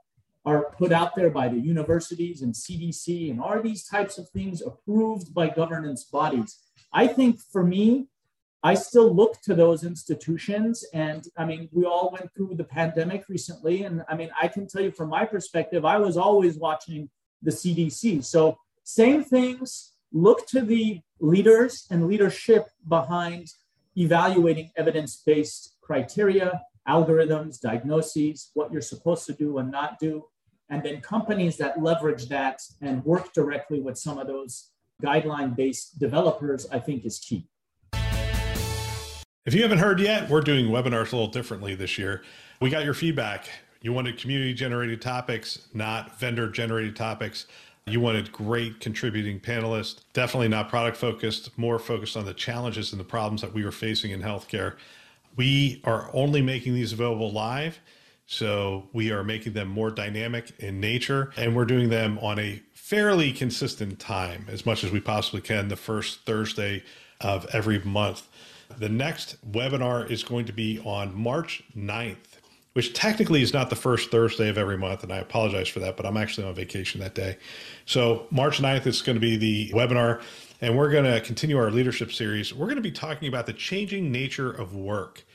are 0.46 0.72
put 0.78 0.92
out 0.92 1.16
there 1.16 1.30
by 1.30 1.48
the 1.48 1.60
universities 1.60 2.42
and 2.42 2.54
CDC? 2.54 3.32
And 3.32 3.42
are 3.42 3.62
these 3.62 3.86
types 3.86 4.18
of 4.18 4.30
things 4.30 4.62
approved 4.62 5.34
by 5.34 5.50
governance 5.50 6.04
bodies? 6.04 6.60
I 6.94 7.08
think 7.08 7.40
for 7.52 7.64
me, 7.64 8.08
I 8.64 8.74
still 8.74 9.14
look 9.14 9.42
to 9.44 9.56
those 9.56 9.84
institutions. 9.84 10.86
And 10.94 11.26
I 11.38 11.46
mean, 11.46 11.70
we 11.72 11.86
all 11.86 12.12
went 12.12 12.34
through 12.34 12.56
the 12.56 12.64
pandemic 12.64 13.26
recently. 13.30 13.84
And 13.84 14.04
I 14.10 14.16
mean, 14.16 14.30
I 14.42 14.48
can 14.48 14.68
tell 14.68 14.82
you 14.82 14.92
from 14.92 15.10
my 15.10 15.26
perspective, 15.26 15.86
I 15.86 15.98
was 15.98 16.18
always 16.18 16.58
watching 16.58 17.10
the 17.42 17.52
CDC. 17.52 18.24
So, 18.24 18.58
same 18.84 19.24
things, 19.24 19.94
look 20.12 20.48
to 20.48 20.62
the 20.62 21.02
leaders 21.20 21.88
and 21.92 22.08
leadership 22.08 22.68
behind 22.88 23.52
evaluating 23.98 24.72
evidence 24.78 25.18
based 25.26 25.74
criteria, 25.82 26.62
algorithms, 26.88 27.60
diagnoses, 27.60 28.52
what 28.54 28.72
you're 28.72 28.82
supposed 28.82 29.26
to 29.26 29.34
do 29.34 29.58
and 29.58 29.72
not 29.72 30.00
do. 30.00 30.26
And 30.70 30.84
then 30.84 31.02
companies 31.02 31.58
that 31.58 31.82
leverage 31.82 32.28
that 32.30 32.62
and 32.82 33.04
work 33.06 33.34
directly 33.34 33.80
with 33.80 33.98
some 33.98 34.18
of 34.18 34.28
those 34.28 34.70
guideline 35.02 35.56
based 35.56 36.00
developers, 36.00 36.68
I 36.72 36.80
think 36.80 37.06
is 37.06 37.20
key. 37.20 37.48
If 39.46 39.54
you 39.54 39.62
haven't 39.62 39.78
heard 39.78 40.02
yet, 40.02 40.30
we're 40.30 40.42
doing 40.42 40.66
webinars 40.66 41.14
a 41.14 41.16
little 41.16 41.28
differently 41.28 41.74
this 41.74 41.98
year. 41.98 42.22
We 42.60 42.70
got 42.70 42.84
your 42.84 42.94
feedback. 42.94 43.50
You 43.88 43.94
wanted 43.94 44.18
community 44.18 44.54
generated 44.54 45.02
topics, 45.02 45.70
not 45.74 46.20
vendor 46.20 46.50
generated 46.50 46.98
topics. 46.98 47.46
You 47.86 48.02
wanted 48.02 48.34
great 48.34 48.82
contributing 48.82 49.40
panelists, 49.40 50.02
definitely 50.12 50.50
not 50.50 50.68
product 50.68 50.98
focused, 50.98 51.58
more 51.58 51.80
focused 51.80 52.18
on 52.18 52.26
the 52.26 52.34
challenges 52.34 52.92
and 52.92 53.00
the 53.00 53.06
problems 53.06 53.40
that 53.44 53.54
we 53.54 53.64
were 53.64 53.72
facing 53.72 54.12
in 54.12 54.22
healthcare. 54.22 54.76
We 55.38 55.82
are 55.86 56.10
only 56.12 56.42
making 56.42 56.74
these 56.74 56.92
available 56.92 57.32
live. 57.32 57.80
So 58.26 58.90
we 58.92 59.10
are 59.14 59.24
making 59.24 59.54
them 59.54 59.70
more 59.70 59.90
dynamic 59.90 60.52
in 60.60 60.82
nature, 60.82 61.32
and 61.38 61.56
we're 61.56 61.64
doing 61.64 61.88
them 61.88 62.20
on 62.20 62.40
a 62.40 62.62
fairly 62.74 63.32
consistent 63.32 64.00
time, 64.00 64.48
as 64.50 64.66
much 64.66 64.84
as 64.84 64.92
we 64.92 65.00
possibly 65.00 65.40
can, 65.40 65.70
the 65.70 65.78
first 65.78 66.26
Thursday 66.26 66.84
of 67.22 67.46
every 67.54 67.80
month. 67.80 68.28
The 68.78 68.90
next 68.90 69.38
webinar 69.50 70.12
is 70.12 70.24
going 70.24 70.46
to 70.48 70.52
be 70.52 70.82
on 70.84 71.16
March 71.16 71.64
9th, 71.74 72.37
which 72.78 72.94
technically 72.94 73.42
is 73.42 73.54
not 73.54 73.72
the 73.72 73.76
first 73.76 74.12
Thursday 74.12 74.50
of 74.50 74.56
every 74.56 74.78
month. 74.78 75.02
And 75.02 75.12
I 75.12 75.18
apologize 75.18 75.68
for 75.68 75.80
that, 75.80 75.98
but 75.98 76.06
I'm 76.06 76.16
actually 76.16 76.46
on 76.46 76.54
vacation 76.54 77.02
that 77.02 77.16
day. 77.16 77.40
So, 77.88 78.28
March 78.30 78.60
9th 78.60 78.86
is 78.86 79.02
going 79.02 79.16
to 79.16 79.20
be 79.20 79.36
the 79.36 79.70
webinar, 79.70 80.22
and 80.62 80.78
we're 80.78 80.92
going 80.92 81.12
to 81.12 81.20
continue 81.22 81.58
our 81.58 81.72
leadership 81.72 82.14
series. 82.14 82.54
We're 82.54 82.68
going 82.68 82.76
to 82.76 82.84
be 82.84 82.92
talking 82.92 83.30
about 83.30 83.48
the 83.48 83.54
changing 83.54 84.12
nature 84.12 84.52
of 84.52 84.76
work. 84.76 85.26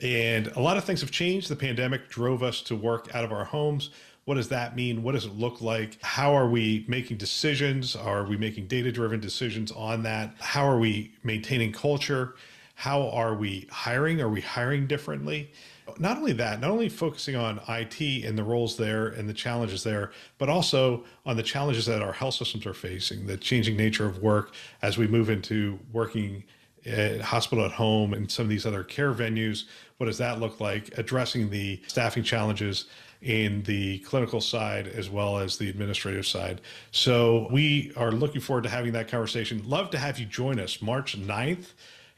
And 0.00 0.46
a 0.54 0.60
lot 0.60 0.76
of 0.76 0.84
things 0.84 1.00
have 1.00 1.10
changed. 1.10 1.48
The 1.48 1.56
pandemic 1.56 2.08
drove 2.08 2.44
us 2.44 2.62
to 2.62 2.76
work 2.76 3.12
out 3.16 3.24
of 3.24 3.32
our 3.32 3.46
homes. 3.46 3.90
What 4.24 4.36
does 4.36 4.50
that 4.50 4.76
mean? 4.76 5.02
What 5.02 5.16
does 5.16 5.24
it 5.24 5.34
look 5.34 5.60
like? 5.60 6.00
How 6.02 6.36
are 6.36 6.48
we 6.48 6.84
making 6.86 7.16
decisions? 7.16 7.96
Are 7.96 8.22
we 8.22 8.36
making 8.36 8.68
data 8.68 8.92
driven 8.92 9.18
decisions 9.18 9.72
on 9.72 10.04
that? 10.04 10.36
How 10.38 10.64
are 10.64 10.78
we 10.78 11.14
maintaining 11.24 11.72
culture? 11.72 12.36
How 12.76 13.08
are 13.08 13.34
we 13.34 13.66
hiring? 13.72 14.20
Are 14.20 14.28
we 14.28 14.40
hiring 14.40 14.86
differently? 14.86 15.50
Not 15.98 16.18
only 16.18 16.32
that, 16.32 16.60
not 16.60 16.70
only 16.70 16.88
focusing 16.88 17.36
on 17.36 17.60
IT 17.68 18.24
and 18.24 18.36
the 18.36 18.42
roles 18.44 18.76
there 18.76 19.08
and 19.08 19.28
the 19.28 19.34
challenges 19.34 19.82
there, 19.82 20.10
but 20.38 20.48
also 20.48 21.04
on 21.24 21.36
the 21.36 21.42
challenges 21.42 21.86
that 21.86 22.02
our 22.02 22.12
health 22.12 22.34
systems 22.34 22.66
are 22.66 22.74
facing, 22.74 23.26
the 23.26 23.36
changing 23.36 23.76
nature 23.76 24.06
of 24.06 24.18
work 24.18 24.52
as 24.82 24.98
we 24.98 25.06
move 25.06 25.30
into 25.30 25.78
working 25.92 26.44
at 26.84 27.20
hospital 27.20 27.64
at 27.64 27.72
home 27.72 28.14
and 28.14 28.30
some 28.30 28.44
of 28.44 28.48
these 28.48 28.66
other 28.66 28.84
care 28.84 29.12
venues. 29.12 29.64
What 29.96 30.06
does 30.06 30.18
that 30.18 30.40
look 30.40 30.60
like? 30.60 30.96
Addressing 30.98 31.50
the 31.50 31.80
staffing 31.86 32.22
challenges 32.22 32.86
in 33.22 33.62
the 33.62 33.98
clinical 34.00 34.40
side 34.40 34.86
as 34.86 35.10
well 35.10 35.38
as 35.38 35.56
the 35.56 35.68
administrative 35.68 36.26
side. 36.26 36.60
So 36.90 37.48
we 37.50 37.92
are 37.96 38.12
looking 38.12 38.40
forward 38.40 38.64
to 38.64 38.68
having 38.68 38.92
that 38.92 39.08
conversation. 39.08 39.62
Love 39.68 39.90
to 39.90 39.98
have 39.98 40.18
you 40.18 40.26
join 40.26 40.60
us 40.60 40.80
March 40.80 41.18
9th 41.18 41.72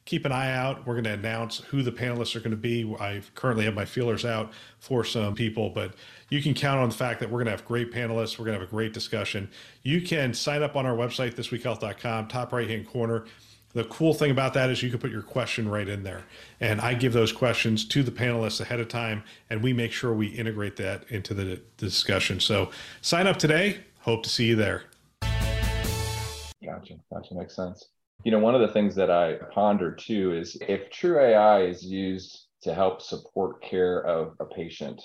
keep 0.09 0.25
an 0.25 0.33
eye 0.33 0.51
out. 0.51 0.87
We're 0.87 0.95
going 0.95 1.05
to 1.05 1.13
announce 1.13 1.59
who 1.59 1.83
the 1.83 1.93
panelists 1.93 2.35
are 2.35 2.41
going 2.41 2.53
to 2.53 2.57
be. 2.57 2.97
I 2.99 3.21
currently 3.35 3.67
have 3.67 3.75
my 3.75 3.85
feelers 3.85 4.25
out 4.25 4.53
for 4.79 5.05
some 5.05 5.35
people, 5.35 5.69
but 5.69 5.93
you 6.31 6.41
can 6.41 6.55
count 6.55 6.81
on 6.81 6.89
the 6.89 6.95
fact 6.95 7.21
that 7.21 7.29
we're 7.29 7.41
going 7.41 7.45
to 7.45 7.51
have 7.51 7.67
great 7.67 7.93
panelists. 7.93 8.39
We're 8.39 8.47
going 8.47 8.55
to 8.55 8.61
have 8.61 8.69
a 8.69 8.75
great 8.75 8.95
discussion. 8.95 9.51
You 9.83 10.01
can 10.01 10.33
sign 10.33 10.63
up 10.63 10.77
on 10.77 10.87
our 10.87 10.97
website, 10.97 11.35
thisweekhealth.com, 11.35 12.29
top 12.29 12.55
right 12.55 12.67
hand 12.67 12.89
corner. 12.89 13.27
The 13.75 13.85
cool 13.85 14.15
thing 14.15 14.31
about 14.31 14.55
that 14.55 14.71
is 14.71 14.83
you 14.83 14.89
can 14.89 14.99
put 14.99 15.11
your 15.11 15.21
question 15.21 15.69
right 15.69 15.87
in 15.87 16.05
there. 16.05 16.25
And 16.59 16.81
I 16.81 16.95
give 16.95 17.13
those 17.13 17.31
questions 17.31 17.85
to 17.89 18.03
the 18.03 18.11
panelists 18.11 18.63
ahead 18.63 18.81
of 18.81 18.89
time, 18.89 19.25
and 19.51 19.63
we 19.63 19.75
make 19.75 19.93
sure 19.93 20.15
we 20.15 20.29
integrate 20.29 20.77
that 20.77 21.05
into 21.11 21.35
the, 21.35 21.61
discussion. 21.77 22.41
So 22.41 22.71
sign 23.03 23.27
up 23.27 23.37
today. 23.37 23.81
Hope 24.01 24.23
to 24.23 24.31
see 24.31 24.47
you 24.47 24.57
there. 24.57 24.85
Gotcha. 25.21 26.95
Gotcha. 27.13 27.35
Makes 27.35 27.55
sense. 27.55 27.91
You 28.25 28.33
know, 28.33 28.41
one 28.41 28.55
of 28.55 28.61
the 28.61 28.73
things 28.73 28.95
that 28.97 29.11
I 29.11 29.35
ponder 29.53 29.95
too 29.95 30.37
is 30.37 30.57
if 30.61 30.91
true 30.91 31.21
AI 31.21 31.63
is 31.63 31.85
used 31.85 32.47
to 32.63 32.75
help 32.75 33.01
support 33.01 33.63
care 33.63 34.05
of 34.05 34.35
a 34.41 34.45
patient, 34.45 35.01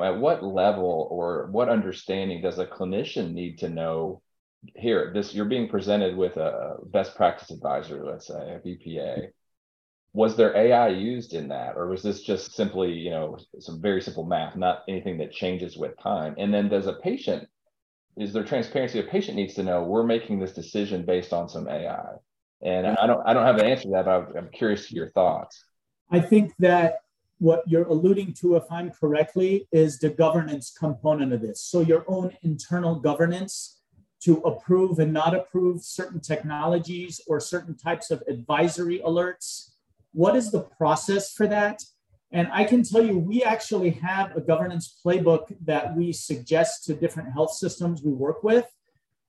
at 0.00 0.18
what 0.18 0.42
level 0.42 1.08
or 1.10 1.48
what 1.52 1.68
understanding 1.68 2.42
does 2.42 2.58
a 2.58 2.66
clinician 2.66 3.32
need 3.32 3.58
to 3.58 3.68
know 3.68 4.20
here? 4.74 5.12
This 5.14 5.32
you're 5.34 5.44
being 5.44 5.68
presented 5.68 6.16
with 6.16 6.36
a 6.36 6.76
best 6.86 7.14
practice 7.14 7.50
advisor, 7.50 8.04
let's 8.04 8.26
say 8.26 8.34
a 8.34 8.58
BPA. 8.58 9.28
Was 10.12 10.36
there 10.36 10.56
AI 10.56 10.88
used 10.88 11.34
in 11.34 11.48
that, 11.48 11.76
or 11.76 11.86
was 11.88 12.02
this 12.02 12.22
just 12.22 12.52
simply, 12.54 12.92
you 12.92 13.10
know, 13.10 13.38
some 13.60 13.80
very 13.80 14.00
simple 14.00 14.24
math, 14.24 14.56
not 14.56 14.82
anything 14.88 15.18
that 15.18 15.32
changes 15.32 15.76
with 15.76 15.98
time? 15.98 16.34
And 16.38 16.52
then 16.52 16.68
does 16.68 16.86
a 16.86 16.94
patient 16.94 17.48
is 18.16 18.32
there 18.32 18.44
transparency 18.44 18.98
a 18.98 19.02
patient 19.02 19.36
needs 19.36 19.54
to 19.54 19.62
know 19.62 19.82
we're 19.82 20.02
making 20.02 20.38
this 20.40 20.52
decision 20.52 21.04
based 21.04 21.32
on 21.32 21.48
some 21.48 21.68
AI? 21.68 22.14
And 22.66 22.84
I 22.84 23.06
don't 23.06 23.22
I 23.24 23.32
don't 23.32 23.46
have 23.46 23.58
an 23.58 23.66
answer 23.66 23.84
to 23.84 23.90
that, 23.90 24.04
but 24.04 24.36
I'm 24.36 24.48
curious 24.48 24.88
to 24.88 24.94
your 24.96 25.10
thoughts. 25.10 25.64
I 26.10 26.18
think 26.18 26.52
that 26.58 26.96
what 27.38 27.62
you're 27.66 27.86
alluding 27.86 28.32
to, 28.40 28.56
if 28.56 28.64
I'm 28.72 28.90
correctly, 28.90 29.68
is 29.70 30.00
the 30.00 30.10
governance 30.10 30.74
component 30.76 31.32
of 31.32 31.42
this. 31.42 31.62
So 31.62 31.80
your 31.80 32.04
own 32.08 32.36
internal 32.42 32.96
governance 32.96 33.82
to 34.24 34.38
approve 34.38 34.98
and 34.98 35.12
not 35.12 35.32
approve 35.32 35.84
certain 35.84 36.18
technologies 36.18 37.20
or 37.28 37.38
certain 37.38 37.76
types 37.76 38.10
of 38.10 38.20
advisory 38.26 38.98
alerts. 39.06 39.70
What 40.12 40.34
is 40.34 40.50
the 40.50 40.62
process 40.62 41.32
for 41.32 41.46
that? 41.46 41.84
And 42.32 42.48
I 42.50 42.64
can 42.64 42.82
tell 42.82 43.04
you, 43.04 43.16
we 43.16 43.44
actually 43.44 43.90
have 43.90 44.34
a 44.36 44.40
governance 44.40 44.98
playbook 45.04 45.54
that 45.64 45.94
we 45.94 46.12
suggest 46.12 46.84
to 46.86 46.94
different 46.94 47.32
health 47.32 47.52
systems 47.52 48.02
we 48.02 48.12
work 48.12 48.42
with. 48.42 48.66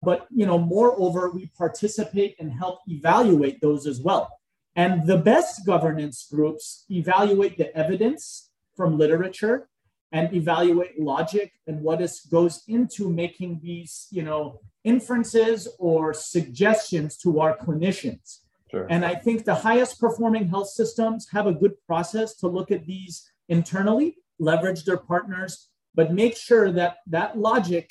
But 0.02 0.28
you 0.34 0.46
know, 0.46 0.58
moreover, 0.58 1.32
we 1.32 1.52
participate 1.58 2.36
and 2.40 2.52
help 2.52 2.80
evaluate 2.88 3.62
those 3.62 3.88
as 3.88 4.00
well. 4.02 4.32
And 4.76 5.08
the 5.08 5.18
best 5.18 5.66
governance 5.66 6.28
groups 6.32 6.86
evaluate 6.90 7.58
the 7.58 7.76
evidence 7.76 8.52
from 8.76 8.98
literature 8.98 9.70
and 10.12 10.34
evaluate 10.34 11.00
logic 11.00 11.52
and 11.66 11.82
what 11.82 12.02
is 12.02 12.22
goes 12.32 12.64
into 12.68 13.10
making 13.10 13.60
these, 13.62 14.08
you 14.12 14.24
know, 14.24 14.62
inferences 14.84 15.68
or 15.80 16.14
suggestions 16.14 17.18
to 17.18 17.40
our 17.40 17.58
clinicians. 17.58 18.40
Sure. 18.72 18.88
And 18.90 19.04
I 19.04 19.16
think 19.16 19.44
the 19.44 19.56
highest 19.56 20.00
performing 20.00 20.48
health 20.48 20.70
systems 20.70 21.28
have 21.32 21.48
a 21.48 21.54
good 21.54 21.74
process 21.88 22.36
to 22.36 22.48
look 22.48 22.72
at 22.72 22.86
these 22.86 23.32
internally, 23.50 24.18
leverage 24.40 24.86
their 24.86 24.98
partners, 24.98 25.70
but 25.96 26.14
make 26.14 26.38
sure 26.38 26.72
that 26.72 26.98
that 27.08 27.38
logic 27.38 27.90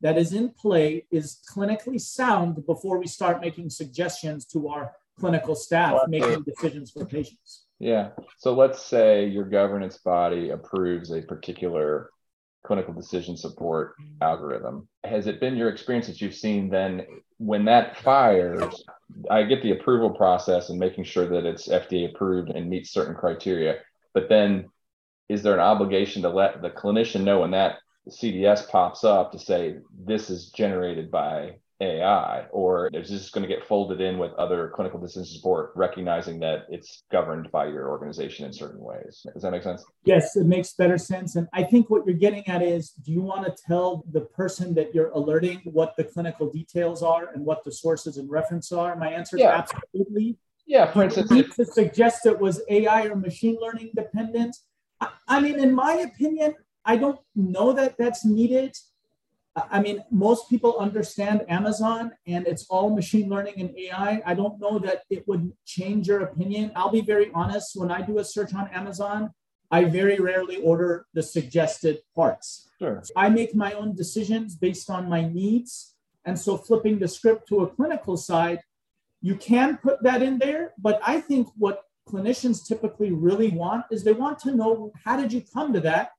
that 0.00 0.18
is 0.18 0.32
in 0.32 0.50
play 0.50 1.06
is 1.10 1.40
clinically 1.50 2.00
sound 2.00 2.64
before 2.66 2.98
we 2.98 3.06
start 3.06 3.40
making 3.40 3.70
suggestions 3.70 4.44
to 4.46 4.68
our 4.68 4.92
clinical 5.18 5.54
staff 5.54 6.00
making 6.08 6.42
decisions 6.42 6.90
for 6.90 7.04
patients. 7.04 7.64
Yeah. 7.80 8.10
So 8.38 8.54
let's 8.54 8.82
say 8.82 9.26
your 9.26 9.44
governance 9.44 9.98
body 9.98 10.50
approves 10.50 11.10
a 11.10 11.22
particular 11.22 12.10
clinical 12.64 12.92
decision 12.92 13.36
support 13.36 13.94
algorithm. 14.20 14.88
Has 15.04 15.26
it 15.26 15.40
been 15.40 15.56
your 15.56 15.70
experience 15.70 16.06
that 16.06 16.20
you've 16.20 16.34
seen 16.34 16.68
then 16.68 17.06
when 17.38 17.64
that 17.66 17.96
fires? 17.98 18.84
I 19.30 19.44
get 19.44 19.62
the 19.62 19.72
approval 19.72 20.10
process 20.10 20.70
and 20.70 20.78
making 20.78 21.04
sure 21.04 21.26
that 21.26 21.46
it's 21.46 21.68
FDA 21.68 22.10
approved 22.10 22.50
and 22.50 22.68
meets 22.68 22.90
certain 22.90 23.14
criteria, 23.14 23.78
but 24.12 24.28
then 24.28 24.66
is 25.28 25.42
there 25.42 25.54
an 25.54 25.60
obligation 25.60 26.22
to 26.22 26.28
let 26.28 26.62
the 26.62 26.70
clinician 26.70 27.22
know 27.22 27.40
when 27.40 27.52
that 27.52 27.76
CDS 28.08 28.68
pops 28.68 29.04
up 29.04 29.32
to 29.32 29.38
say 29.38 29.78
this 30.04 30.30
is 30.30 30.50
generated 30.50 31.10
by 31.10 31.56
AI, 31.80 32.46
or 32.50 32.88
is 32.92 33.08
this 33.08 33.30
going 33.30 33.48
to 33.48 33.54
get 33.54 33.66
folded 33.66 34.00
in 34.00 34.18
with 34.18 34.32
other 34.32 34.72
clinical 34.74 34.98
decision 34.98 35.24
support, 35.24 35.70
recognizing 35.76 36.40
that 36.40 36.66
it's 36.68 37.04
governed 37.12 37.50
by 37.52 37.66
your 37.66 37.88
organization 37.88 38.44
in 38.46 38.52
certain 38.52 38.80
ways? 38.80 39.24
Does 39.32 39.42
that 39.42 39.52
make 39.52 39.62
sense? 39.62 39.84
Yes, 40.04 40.34
it 40.36 40.46
makes 40.46 40.72
better 40.72 40.98
sense. 40.98 41.36
And 41.36 41.46
I 41.52 41.62
think 41.62 41.88
what 41.88 42.04
you're 42.04 42.16
getting 42.16 42.46
at 42.48 42.62
is 42.62 42.90
do 42.90 43.12
you 43.12 43.20
want 43.20 43.44
to 43.46 43.62
tell 43.64 44.04
the 44.10 44.22
person 44.22 44.74
that 44.74 44.94
you're 44.94 45.10
alerting 45.10 45.60
what 45.64 45.96
the 45.96 46.04
clinical 46.04 46.50
details 46.50 47.02
are 47.02 47.30
and 47.32 47.44
what 47.44 47.62
the 47.62 47.72
sources 47.72 48.16
and 48.16 48.28
reference 48.28 48.72
are? 48.72 48.96
My 48.96 49.12
answer 49.12 49.36
is 49.36 49.42
yeah. 49.42 49.64
absolutely. 49.64 50.36
Yeah, 50.66 50.90
for 50.92 51.04
instance, 51.04 51.30
if- 51.30 51.54
to 51.56 51.64
suggest 51.64 52.26
it 52.26 52.38
was 52.38 52.60
AI 52.68 53.04
or 53.04 53.14
machine 53.14 53.56
learning 53.60 53.92
dependent. 53.94 54.56
I, 55.00 55.10
I 55.28 55.40
mean, 55.40 55.60
in 55.60 55.72
my 55.72 55.94
opinion, 55.94 56.54
I 56.88 56.96
don't 56.96 57.20
know 57.36 57.72
that 57.74 57.96
that's 57.98 58.24
needed. 58.24 58.74
I 59.54 59.80
mean, 59.82 60.02
most 60.10 60.48
people 60.48 60.78
understand 60.78 61.44
Amazon 61.48 62.12
and 62.26 62.46
it's 62.46 62.64
all 62.70 62.88
machine 62.94 63.28
learning 63.28 63.56
and 63.58 63.76
AI. 63.78 64.22
I 64.24 64.32
don't 64.32 64.58
know 64.58 64.78
that 64.78 65.02
it 65.10 65.28
would 65.28 65.52
change 65.66 66.08
your 66.08 66.20
opinion. 66.20 66.72
I'll 66.74 66.90
be 66.90 67.02
very 67.02 67.30
honest. 67.34 67.76
When 67.76 67.90
I 67.90 68.00
do 68.00 68.18
a 68.18 68.24
search 68.24 68.54
on 68.54 68.68
Amazon, 68.68 69.30
I 69.70 69.84
very 69.84 70.18
rarely 70.18 70.56
order 70.62 71.04
the 71.12 71.22
suggested 71.22 71.98
parts. 72.16 72.70
Sure. 72.78 73.02
I 73.14 73.28
make 73.28 73.54
my 73.54 73.72
own 73.74 73.94
decisions 73.94 74.56
based 74.56 74.88
on 74.88 75.10
my 75.10 75.28
needs. 75.28 75.94
And 76.24 76.38
so 76.38 76.56
flipping 76.56 76.98
the 76.98 77.08
script 77.08 77.48
to 77.48 77.60
a 77.60 77.68
clinical 77.68 78.16
side, 78.16 78.60
you 79.20 79.34
can 79.34 79.76
put 79.76 80.02
that 80.04 80.22
in 80.22 80.38
there. 80.38 80.72
But 80.78 81.00
I 81.06 81.20
think 81.20 81.48
what 81.56 81.82
clinicians 82.08 82.66
typically 82.66 83.10
really 83.12 83.50
want 83.50 83.84
is 83.90 84.04
they 84.04 84.12
want 84.12 84.38
to 84.40 84.54
know 84.54 84.92
how 85.04 85.20
did 85.20 85.34
you 85.34 85.42
come 85.52 85.74
to 85.74 85.80
that? 85.80 86.12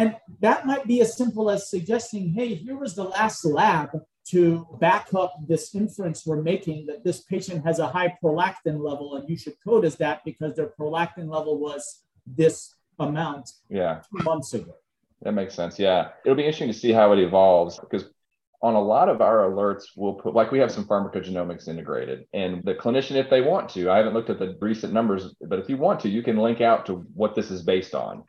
And 0.00 0.16
that 0.40 0.66
might 0.66 0.86
be 0.86 1.02
as 1.02 1.14
simple 1.14 1.50
as 1.50 1.68
suggesting, 1.68 2.32
hey, 2.32 2.54
here 2.54 2.78
was 2.78 2.94
the 2.94 3.04
last 3.04 3.44
lab 3.44 3.90
to 4.28 4.66
back 4.80 5.08
up 5.14 5.34
this 5.46 5.74
inference 5.74 6.24
we're 6.24 6.40
making 6.40 6.86
that 6.86 7.04
this 7.04 7.20
patient 7.20 7.66
has 7.66 7.80
a 7.80 7.86
high 7.86 8.16
prolactin 8.24 8.82
level 8.82 9.16
and 9.16 9.28
you 9.28 9.36
should 9.36 9.52
code 9.62 9.84
as 9.84 9.96
that 9.96 10.22
because 10.24 10.56
their 10.56 10.72
prolactin 10.80 11.28
level 11.28 11.58
was 11.58 12.02
this 12.26 12.76
amount 12.98 13.50
yeah. 13.68 14.00
two 14.10 14.24
months 14.24 14.54
ago. 14.54 14.74
That 15.20 15.32
makes 15.32 15.54
sense. 15.54 15.78
Yeah. 15.78 16.12
It'll 16.24 16.34
be 16.34 16.44
interesting 16.44 16.68
to 16.68 16.78
see 16.78 16.92
how 16.92 17.12
it 17.12 17.18
evolves 17.18 17.78
because 17.78 18.04
on 18.62 18.76
a 18.76 18.80
lot 18.80 19.10
of 19.10 19.20
our 19.20 19.50
alerts, 19.50 19.84
we'll 19.96 20.14
put 20.14 20.32
like 20.32 20.50
we 20.50 20.60
have 20.60 20.72
some 20.72 20.86
pharmacogenomics 20.86 21.68
integrated, 21.68 22.26
and 22.34 22.62
the 22.64 22.74
clinician, 22.74 23.16
if 23.16 23.30
they 23.30 23.40
want 23.40 23.70
to, 23.70 23.90
I 23.90 23.96
haven't 23.96 24.12
looked 24.12 24.28
at 24.28 24.38
the 24.38 24.54
recent 24.60 24.92
numbers, 24.92 25.34
but 25.40 25.58
if 25.58 25.70
you 25.70 25.78
want 25.78 26.00
to, 26.00 26.10
you 26.10 26.22
can 26.22 26.36
link 26.36 26.60
out 26.60 26.84
to 26.86 27.06
what 27.14 27.34
this 27.34 27.50
is 27.50 27.62
based 27.62 27.94
on. 27.94 28.22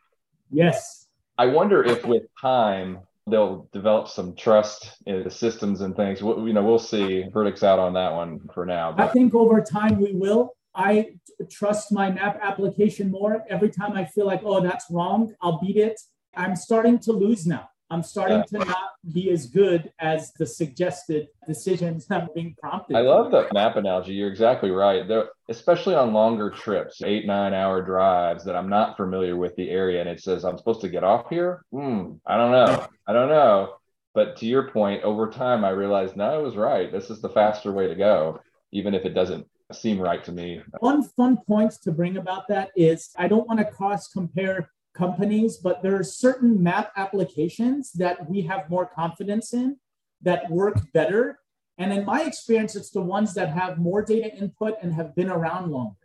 Yes. 0.50 1.01
I 1.38 1.46
wonder 1.46 1.82
if 1.82 2.04
with 2.04 2.24
time 2.40 3.00
they'll 3.30 3.68
develop 3.72 4.08
some 4.08 4.34
trust 4.34 5.02
in 5.06 5.22
the 5.22 5.30
systems 5.30 5.80
and 5.80 5.96
things. 5.96 6.22
We'll, 6.22 6.46
you 6.46 6.52
know, 6.52 6.62
we'll 6.62 6.78
see. 6.78 7.24
Verdicts 7.32 7.62
out 7.62 7.78
on 7.78 7.94
that 7.94 8.12
one 8.12 8.40
for 8.54 8.66
now. 8.66 8.92
But. 8.92 9.10
I 9.10 9.12
think 9.12 9.34
over 9.34 9.60
time 9.60 10.00
we 10.00 10.12
will. 10.12 10.54
I 10.74 11.10
trust 11.50 11.92
my 11.92 12.10
map 12.10 12.38
application 12.42 13.10
more. 13.10 13.44
Every 13.48 13.70
time 13.70 13.92
I 13.92 14.04
feel 14.04 14.26
like, 14.26 14.42
oh, 14.44 14.60
that's 14.60 14.86
wrong, 14.90 15.34
I'll 15.40 15.60
beat 15.60 15.76
it. 15.76 16.00
I'm 16.34 16.56
starting 16.56 16.98
to 17.00 17.12
lose 17.12 17.46
now. 17.46 17.68
I'm 17.92 18.02
starting 18.02 18.42
yeah. 18.50 18.60
to 18.60 18.64
not 18.64 18.90
be 19.12 19.30
as 19.30 19.46
good 19.46 19.92
as 20.00 20.32
the 20.32 20.46
suggested 20.46 21.28
decisions 21.46 22.06
I'm 22.10 22.28
being 22.34 22.56
prompted. 22.58 22.96
I 22.96 23.00
love 23.00 23.30
the 23.30 23.48
map 23.52 23.76
analogy. 23.76 24.14
You're 24.14 24.30
exactly 24.30 24.70
right. 24.70 25.06
There, 25.06 25.28
especially 25.50 25.94
on 25.94 26.14
longer 26.14 26.48
trips, 26.48 27.02
eight, 27.04 27.26
nine 27.26 27.52
hour 27.52 27.82
drives 27.82 28.44
that 28.46 28.56
I'm 28.56 28.70
not 28.70 28.96
familiar 28.96 29.36
with 29.36 29.54
the 29.56 29.68
area 29.68 30.00
and 30.00 30.08
it 30.08 30.22
says 30.22 30.44
I'm 30.44 30.56
supposed 30.56 30.80
to 30.80 30.88
get 30.88 31.04
off 31.04 31.28
here. 31.28 31.66
Hmm, 31.70 32.12
I 32.26 32.38
don't 32.38 32.52
know. 32.52 32.86
I 33.06 33.12
don't 33.12 33.28
know. 33.28 33.74
But 34.14 34.36
to 34.38 34.46
your 34.46 34.70
point, 34.70 35.02
over 35.02 35.30
time, 35.30 35.62
I 35.62 35.70
realized 35.70 36.16
no, 36.16 36.24
I 36.24 36.38
was 36.38 36.56
right. 36.56 36.90
This 36.90 37.10
is 37.10 37.20
the 37.20 37.28
faster 37.28 37.72
way 37.72 37.88
to 37.88 37.94
go, 37.94 38.40
even 38.72 38.94
if 38.94 39.04
it 39.04 39.14
doesn't 39.14 39.46
seem 39.70 40.00
right 40.00 40.24
to 40.24 40.32
me. 40.32 40.62
One 40.80 41.02
fun 41.02 41.38
point 41.46 41.74
to 41.82 41.92
bring 41.92 42.16
about 42.16 42.48
that 42.48 42.70
is 42.74 43.10
I 43.18 43.28
don't 43.28 43.46
want 43.46 43.60
to 43.60 43.66
cross 43.66 44.08
compare 44.08 44.70
companies, 44.94 45.56
but 45.56 45.82
there 45.82 45.96
are 45.96 46.04
certain 46.04 46.62
map 46.62 46.92
applications 46.96 47.92
that 47.92 48.28
we 48.28 48.42
have 48.42 48.68
more 48.70 48.86
confidence 48.86 49.52
in 49.52 49.76
that 50.20 50.50
work 50.50 50.92
better. 50.92 51.38
And 51.78 51.92
in 51.92 52.04
my 52.04 52.22
experience, 52.22 52.76
it's 52.76 52.90
the 52.90 53.00
ones 53.00 53.34
that 53.34 53.50
have 53.50 53.78
more 53.78 54.02
data 54.02 54.34
input 54.34 54.74
and 54.82 54.92
have 54.92 55.14
been 55.14 55.30
around 55.30 55.70
longer. 55.70 55.96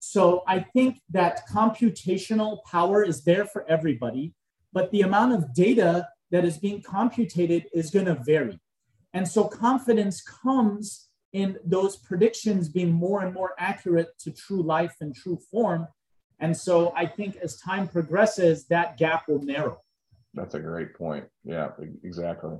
So 0.00 0.42
I 0.46 0.60
think 0.60 1.00
that 1.10 1.48
computational 1.48 2.62
power 2.64 3.04
is 3.04 3.24
there 3.24 3.44
for 3.46 3.68
everybody, 3.68 4.34
but 4.72 4.90
the 4.90 5.02
amount 5.02 5.34
of 5.34 5.54
data 5.54 6.08
that 6.30 6.44
is 6.44 6.58
being 6.58 6.82
computed 6.82 7.66
is 7.72 7.90
going 7.90 8.06
to 8.06 8.14
vary. 8.14 8.60
And 9.14 9.26
so 9.26 9.44
confidence 9.44 10.22
comes 10.22 11.08
in 11.32 11.58
those 11.64 11.96
predictions 11.96 12.68
being 12.68 12.92
more 12.92 13.22
and 13.22 13.34
more 13.34 13.54
accurate 13.58 14.18
to 14.20 14.30
true 14.30 14.62
life 14.62 14.96
and 15.00 15.14
true 15.14 15.38
form. 15.50 15.86
And 16.40 16.56
so 16.56 16.92
I 16.96 17.06
think 17.06 17.36
as 17.36 17.56
time 17.56 17.88
progresses, 17.88 18.66
that 18.66 18.96
gap 18.96 19.28
will 19.28 19.42
narrow. 19.42 19.80
That's 20.34 20.54
a 20.54 20.60
great 20.60 20.94
point. 20.94 21.24
Yeah, 21.44 21.70
exactly. 22.04 22.56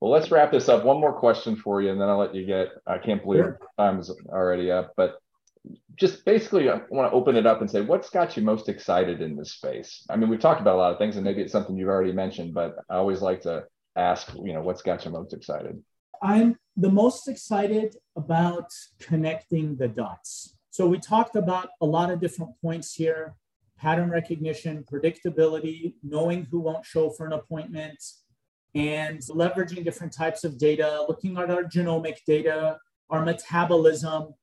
Well, 0.00 0.10
let's 0.10 0.30
wrap 0.30 0.50
this 0.50 0.68
up. 0.68 0.84
One 0.84 1.00
more 1.00 1.12
question 1.12 1.56
for 1.56 1.80
you, 1.80 1.90
and 1.90 2.00
then 2.00 2.08
I'll 2.08 2.18
let 2.18 2.34
you 2.34 2.44
get. 2.44 2.68
I 2.86 2.98
can't 2.98 3.22
believe 3.22 3.44
sure. 3.44 3.60
time's 3.78 4.10
already 4.28 4.70
up, 4.70 4.92
but 4.96 5.18
just 5.96 6.24
basically, 6.24 6.68
I 6.68 6.80
want 6.90 7.10
to 7.10 7.16
open 7.16 7.36
it 7.36 7.46
up 7.46 7.60
and 7.60 7.70
say, 7.70 7.80
what's 7.80 8.10
got 8.10 8.36
you 8.36 8.42
most 8.42 8.68
excited 8.68 9.20
in 9.20 9.36
this 9.36 9.52
space? 9.52 10.04
I 10.10 10.16
mean, 10.16 10.28
we've 10.28 10.40
talked 10.40 10.60
about 10.60 10.74
a 10.74 10.78
lot 10.78 10.92
of 10.92 10.98
things, 10.98 11.16
and 11.16 11.24
maybe 11.24 11.42
it's 11.42 11.52
something 11.52 11.76
you've 11.76 11.88
already 11.88 12.12
mentioned, 12.12 12.54
but 12.54 12.76
I 12.90 12.96
always 12.96 13.22
like 13.22 13.42
to 13.42 13.64
ask, 13.96 14.32
you 14.34 14.52
know, 14.52 14.62
what's 14.62 14.82
got 14.82 15.04
you 15.04 15.10
most 15.10 15.32
excited? 15.32 15.82
I'm 16.22 16.56
the 16.76 16.90
most 16.90 17.28
excited 17.28 17.96
about 18.16 18.70
connecting 19.00 19.76
the 19.76 19.88
dots. 19.88 20.55
So 20.76 20.86
we 20.86 20.98
talked 20.98 21.36
about 21.36 21.70
a 21.80 21.86
lot 21.86 22.10
of 22.10 22.20
different 22.20 22.52
points 22.60 22.92
here 22.92 23.34
pattern 23.78 24.10
recognition, 24.10 24.84
predictability, 24.84 25.94
knowing 26.02 26.44
who 26.50 26.60
won't 26.60 26.84
show 26.84 27.08
for 27.08 27.24
an 27.24 27.32
appointment, 27.32 27.98
and 28.74 29.20
leveraging 29.20 29.84
different 29.84 30.12
types 30.12 30.44
of 30.44 30.58
data, 30.58 31.06
looking 31.08 31.38
at 31.38 31.50
our 31.50 31.62
genomic 31.64 32.18
data, 32.26 32.76
our 33.08 33.24
metabolism, 33.24 34.34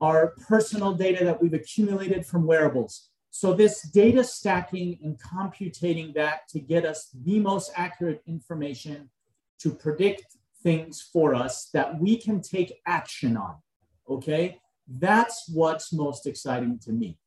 our 0.00 0.28
personal 0.48 0.94
data 0.94 1.26
that 1.26 1.42
we've 1.42 1.52
accumulated 1.52 2.24
from 2.24 2.46
wearables. 2.46 3.10
So, 3.30 3.52
this 3.52 3.86
data 3.90 4.24
stacking 4.24 4.98
and 5.02 5.20
computating 5.20 6.14
that 6.14 6.48
to 6.52 6.58
get 6.58 6.86
us 6.86 7.10
the 7.22 7.38
most 7.38 7.70
accurate 7.76 8.22
information 8.26 9.10
to 9.58 9.74
predict 9.74 10.38
things 10.62 11.06
for 11.12 11.34
us 11.34 11.68
that 11.74 12.00
we 12.00 12.16
can 12.16 12.40
take 12.40 12.80
action 12.86 13.36
on. 13.36 13.56
Okay. 14.08 14.58
That's 14.88 15.48
what's 15.52 15.92
most 15.92 16.26
exciting 16.26 16.78
to 16.80 16.92
me. 16.92 17.18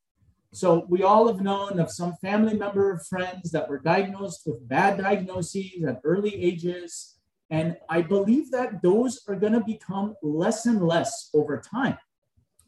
So, 0.54 0.86
we 0.88 1.04
all 1.04 1.28
have 1.28 1.42
known 1.42 1.80
of 1.80 1.92
some 1.92 2.14
family 2.22 2.54
member 2.58 2.92
or 2.92 3.00
friends 3.00 3.52
that 3.52 3.68
were 3.68 3.80
diagnosed 3.80 4.44
with 4.46 4.68
bad 4.68 4.98
diagnoses 4.98 5.84
at 5.86 6.00
early 6.04 6.34
ages. 6.34 7.16
And 7.50 7.78
I 7.90 8.02
believe 8.02 8.52
that 8.52 8.82
those 8.82 9.22
are 9.28 9.36
going 9.36 9.54
to 9.54 9.60
become 9.60 10.16
less 10.24 10.66
and 10.66 10.82
less 10.82 11.30
over 11.34 11.60
time 11.60 11.98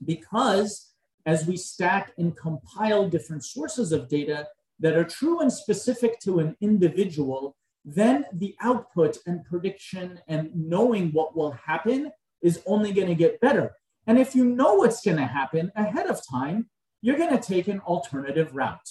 because 0.06 0.94
as 1.26 1.46
we 1.46 1.58
stack 1.58 2.14
and 2.18 2.36
compile 2.36 3.10
different 3.10 3.44
sources 3.44 3.92
of 3.92 4.08
data 4.08 4.48
that 4.80 4.96
are 4.96 5.04
true 5.04 5.42
and 5.42 5.52
specific 5.52 6.20
to 6.20 6.40
an 6.40 6.56
individual, 6.62 7.56
then 7.84 8.26
the 8.34 8.56
output 8.62 9.18
and 9.26 9.44
prediction 9.46 10.20
and 10.28 10.50
knowing 10.56 11.12
what 11.12 11.36
will 11.36 11.52
happen 11.52 12.12
is 12.42 12.62
only 12.66 12.92
going 12.92 13.08
to 13.08 13.16
get 13.16 13.42
better. 13.42 13.76
And 14.08 14.18
if 14.18 14.34
you 14.34 14.46
know 14.46 14.76
what's 14.76 15.04
going 15.04 15.18
to 15.18 15.26
happen 15.26 15.72
ahead 15.76 16.08
of 16.08 16.22
time, 16.28 16.70
you're 17.02 17.18
going 17.18 17.38
to 17.38 17.44
take 17.44 17.68
an 17.68 17.82
alternative 17.82 18.56
route. 18.56 18.90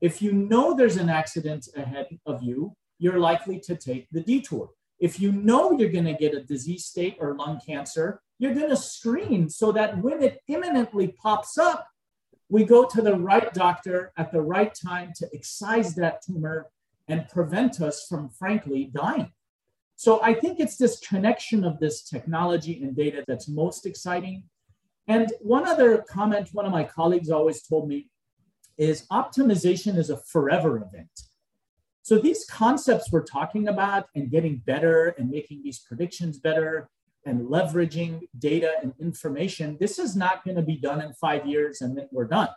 If 0.00 0.22
you 0.22 0.32
know 0.32 0.74
there's 0.74 0.96
an 0.96 1.08
accident 1.08 1.68
ahead 1.76 2.06
of 2.26 2.42
you, 2.42 2.74
you're 2.98 3.18
likely 3.18 3.60
to 3.60 3.76
take 3.76 4.06
the 4.10 4.20
detour. 4.20 4.70
If 5.00 5.18
you 5.18 5.32
know 5.32 5.72
you're 5.72 5.90
going 5.90 6.04
to 6.04 6.14
get 6.14 6.34
a 6.34 6.44
disease 6.44 6.86
state 6.86 7.16
or 7.20 7.34
lung 7.34 7.60
cancer, 7.66 8.20
you're 8.38 8.54
going 8.54 8.70
to 8.70 8.76
screen 8.76 9.50
so 9.50 9.72
that 9.72 9.98
when 9.98 10.22
it 10.22 10.40
imminently 10.46 11.08
pops 11.08 11.58
up, 11.58 11.88
we 12.48 12.64
go 12.64 12.84
to 12.84 13.02
the 13.02 13.16
right 13.16 13.52
doctor 13.52 14.12
at 14.16 14.30
the 14.30 14.42
right 14.42 14.72
time 14.74 15.12
to 15.16 15.28
excise 15.32 15.94
that 15.96 16.22
tumor 16.24 16.70
and 17.08 17.28
prevent 17.28 17.80
us 17.80 18.06
from, 18.08 18.28
frankly, 18.28 18.90
dying. 18.94 19.32
So 19.96 20.22
I 20.22 20.34
think 20.34 20.60
it's 20.60 20.76
this 20.76 20.98
connection 21.00 21.64
of 21.64 21.78
this 21.78 22.02
technology 22.02 22.82
and 22.82 22.94
data 22.94 23.24
that's 23.26 23.48
most 23.48 23.86
exciting. 23.86 24.44
And 25.08 25.32
one 25.40 25.66
other 25.66 26.04
comment 26.08 26.48
one 26.52 26.66
of 26.66 26.72
my 26.72 26.84
colleagues 26.84 27.30
always 27.30 27.62
told 27.62 27.88
me 27.88 28.08
is 28.78 29.06
optimization 29.12 29.96
is 29.96 30.10
a 30.10 30.16
forever 30.16 30.76
event. 30.76 31.10
So 32.02 32.18
these 32.18 32.44
concepts 32.46 33.12
we're 33.12 33.24
talking 33.24 33.68
about 33.68 34.06
and 34.14 34.30
getting 34.30 34.56
better 34.56 35.14
and 35.18 35.30
making 35.30 35.62
these 35.62 35.80
predictions 35.80 36.38
better 36.38 36.88
and 37.26 37.48
leveraging 37.48 38.22
data 38.38 38.72
and 38.82 38.92
information, 39.00 39.76
this 39.78 39.98
is 39.98 40.16
not 40.16 40.44
going 40.44 40.56
to 40.56 40.62
be 40.62 40.76
done 40.76 41.00
in 41.00 41.12
five 41.12 41.46
years 41.46 41.80
and 41.80 41.96
then 41.96 42.08
we're 42.10 42.26
done. 42.26 42.48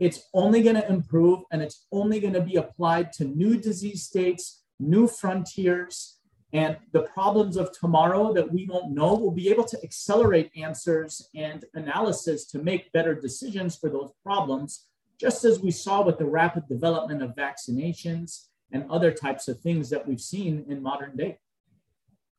It's 0.00 0.22
only 0.32 0.62
going 0.62 0.76
to 0.76 0.88
improve 0.88 1.40
and 1.52 1.62
it's 1.62 1.86
only 1.92 2.18
going 2.18 2.32
to 2.32 2.40
be 2.40 2.56
applied 2.56 3.12
to 3.14 3.24
new 3.24 3.58
disease 3.58 4.04
states, 4.04 4.64
new 4.80 5.06
frontiers, 5.06 6.13
and 6.54 6.76
the 6.92 7.02
problems 7.02 7.56
of 7.56 7.72
tomorrow 7.72 8.32
that 8.32 8.50
we 8.50 8.66
won't 8.66 8.92
know. 8.92 9.14
We'll 9.14 9.32
be 9.32 9.50
able 9.50 9.64
to 9.64 9.82
accelerate 9.82 10.52
answers 10.56 11.28
and 11.34 11.64
analysis 11.74 12.46
to 12.46 12.60
make 12.60 12.92
better 12.92 13.12
decisions 13.12 13.76
for 13.76 13.90
those 13.90 14.12
problems, 14.22 14.86
just 15.20 15.44
as 15.44 15.58
we 15.58 15.72
saw 15.72 16.02
with 16.02 16.16
the 16.16 16.24
rapid 16.24 16.68
development 16.68 17.22
of 17.22 17.34
vaccinations 17.34 18.46
and 18.70 18.88
other 18.88 19.10
types 19.10 19.48
of 19.48 19.60
things 19.60 19.90
that 19.90 20.06
we've 20.06 20.20
seen 20.20 20.64
in 20.68 20.80
modern 20.80 21.16
day. 21.16 21.38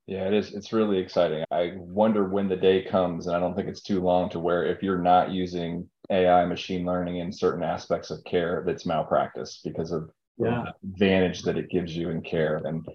Yeah, 0.08 0.28
it 0.28 0.34
is. 0.34 0.54
It's 0.54 0.72
really 0.72 1.00
exciting. 1.00 1.44
I 1.52 1.74
wonder 1.76 2.24
when 2.26 2.48
the 2.48 2.56
day 2.56 2.84
comes, 2.84 3.28
and 3.28 3.36
I 3.36 3.40
don't 3.40 3.54
think 3.54 3.68
it's 3.68 3.82
too 3.82 4.00
long 4.02 4.30
to 4.30 4.40
where 4.40 4.64
if 4.64 4.82
you're 4.82 4.98
not 4.98 5.32
using 5.32 5.90
AI 6.10 6.46
machine 6.46 6.86
learning 6.86 7.18
in 7.18 7.34
certain 7.34 7.64
aspects 7.64 8.12
of 8.12 8.24
care, 8.24 8.64
that's 8.66 8.86
malpractice 8.86 9.60
because 9.64 9.92
of 9.92 10.10
yeah. 10.38 10.66
the 10.84 10.88
advantage 10.90 11.42
that 11.42 11.58
it 11.58 11.70
gives 11.70 11.98
you 11.98 12.12
in 12.12 12.22
care. 12.22 12.62
And 12.64 12.86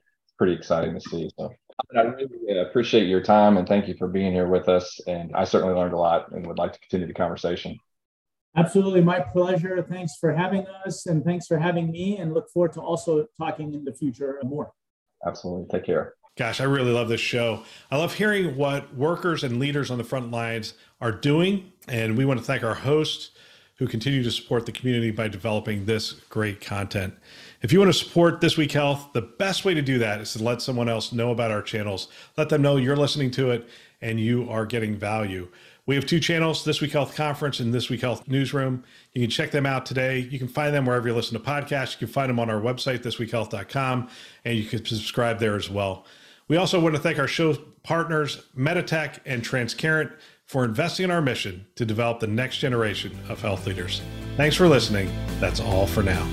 pretty 0.40 0.54
exciting 0.54 0.94
to 0.94 1.00
see. 1.02 1.30
So 1.38 1.52
I 1.94 2.00
really 2.00 2.26
uh, 2.48 2.62
appreciate 2.62 3.06
your 3.06 3.20
time 3.20 3.58
and 3.58 3.68
thank 3.68 3.86
you 3.86 3.94
for 3.98 4.08
being 4.08 4.32
here 4.32 4.48
with 4.48 4.70
us. 4.70 4.98
And 5.06 5.30
I 5.34 5.44
certainly 5.44 5.74
learned 5.74 5.92
a 5.92 5.98
lot 5.98 6.32
and 6.32 6.46
would 6.46 6.56
like 6.56 6.72
to 6.72 6.80
continue 6.80 7.06
the 7.06 7.12
conversation. 7.12 7.76
Absolutely, 8.56 9.02
my 9.02 9.20
pleasure. 9.20 9.86
Thanks 9.86 10.16
for 10.18 10.32
having 10.32 10.64
us 10.86 11.04
and 11.04 11.22
thanks 11.22 11.46
for 11.46 11.58
having 11.58 11.90
me 11.90 12.16
and 12.16 12.32
look 12.32 12.48
forward 12.48 12.72
to 12.72 12.80
also 12.80 13.26
talking 13.36 13.74
in 13.74 13.84
the 13.84 13.92
future 13.92 14.40
more. 14.42 14.72
Absolutely. 15.26 15.66
Take 15.70 15.84
care. 15.84 16.14
Gosh, 16.38 16.58
I 16.58 16.64
really 16.64 16.90
love 16.90 17.10
this 17.10 17.20
show. 17.20 17.64
I 17.90 17.98
love 17.98 18.14
hearing 18.14 18.56
what 18.56 18.96
workers 18.96 19.44
and 19.44 19.58
leaders 19.58 19.90
on 19.90 19.98
the 19.98 20.04
front 20.04 20.30
lines 20.30 20.72
are 21.02 21.12
doing. 21.12 21.70
And 21.86 22.16
we 22.16 22.24
want 22.24 22.40
to 22.40 22.46
thank 22.46 22.64
our 22.64 22.76
hosts 22.76 23.32
who 23.76 23.86
continue 23.86 24.22
to 24.22 24.30
support 24.30 24.64
the 24.64 24.72
community 24.72 25.10
by 25.10 25.28
developing 25.28 25.84
this 25.84 26.12
great 26.12 26.62
content. 26.62 27.14
If 27.62 27.72
you 27.72 27.78
want 27.78 27.92
to 27.92 27.98
support 27.98 28.40
This 28.40 28.56
Week 28.56 28.72
Health, 28.72 29.10
the 29.12 29.20
best 29.20 29.66
way 29.66 29.74
to 29.74 29.82
do 29.82 29.98
that 29.98 30.22
is 30.22 30.32
to 30.32 30.42
let 30.42 30.62
someone 30.62 30.88
else 30.88 31.12
know 31.12 31.30
about 31.30 31.50
our 31.50 31.60
channels. 31.60 32.08
Let 32.38 32.48
them 32.48 32.62
know 32.62 32.78
you're 32.78 32.96
listening 32.96 33.30
to 33.32 33.50
it 33.50 33.68
and 34.00 34.18
you 34.18 34.48
are 34.48 34.64
getting 34.64 34.96
value. 34.96 35.46
We 35.84 35.94
have 35.94 36.06
two 36.06 36.20
channels, 36.20 36.64
This 36.64 36.80
Week 36.80 36.92
Health 36.92 37.14
Conference 37.14 37.60
and 37.60 37.74
This 37.74 37.90
Week 37.90 38.00
Health 38.00 38.26
Newsroom. 38.26 38.82
You 39.12 39.20
can 39.20 39.30
check 39.30 39.50
them 39.50 39.66
out 39.66 39.84
today. 39.84 40.20
You 40.20 40.38
can 40.38 40.48
find 40.48 40.74
them 40.74 40.86
wherever 40.86 41.06
you 41.06 41.14
listen 41.14 41.38
to 41.38 41.44
podcasts. 41.44 41.92
You 41.92 42.06
can 42.06 42.08
find 42.08 42.30
them 42.30 42.38
on 42.38 42.48
our 42.48 42.60
website, 42.60 43.00
thisweekhealth.com, 43.00 44.08
and 44.46 44.56
you 44.56 44.64
can 44.64 44.82
subscribe 44.86 45.38
there 45.38 45.56
as 45.56 45.68
well. 45.68 46.06
We 46.48 46.56
also 46.56 46.80
want 46.80 46.94
to 46.94 47.00
thank 47.00 47.18
our 47.18 47.28
show 47.28 47.54
partners, 47.82 48.46
Meditech 48.56 49.18
and 49.26 49.42
Transcarent, 49.42 50.12
for 50.46 50.64
investing 50.64 51.04
in 51.04 51.10
our 51.10 51.20
mission 51.20 51.66
to 51.74 51.84
develop 51.84 52.20
the 52.20 52.26
next 52.26 52.56
generation 52.56 53.18
of 53.28 53.42
health 53.42 53.66
leaders. 53.66 54.00
Thanks 54.38 54.56
for 54.56 54.66
listening. 54.66 55.10
That's 55.40 55.60
all 55.60 55.86
for 55.86 56.02
now. 56.02 56.26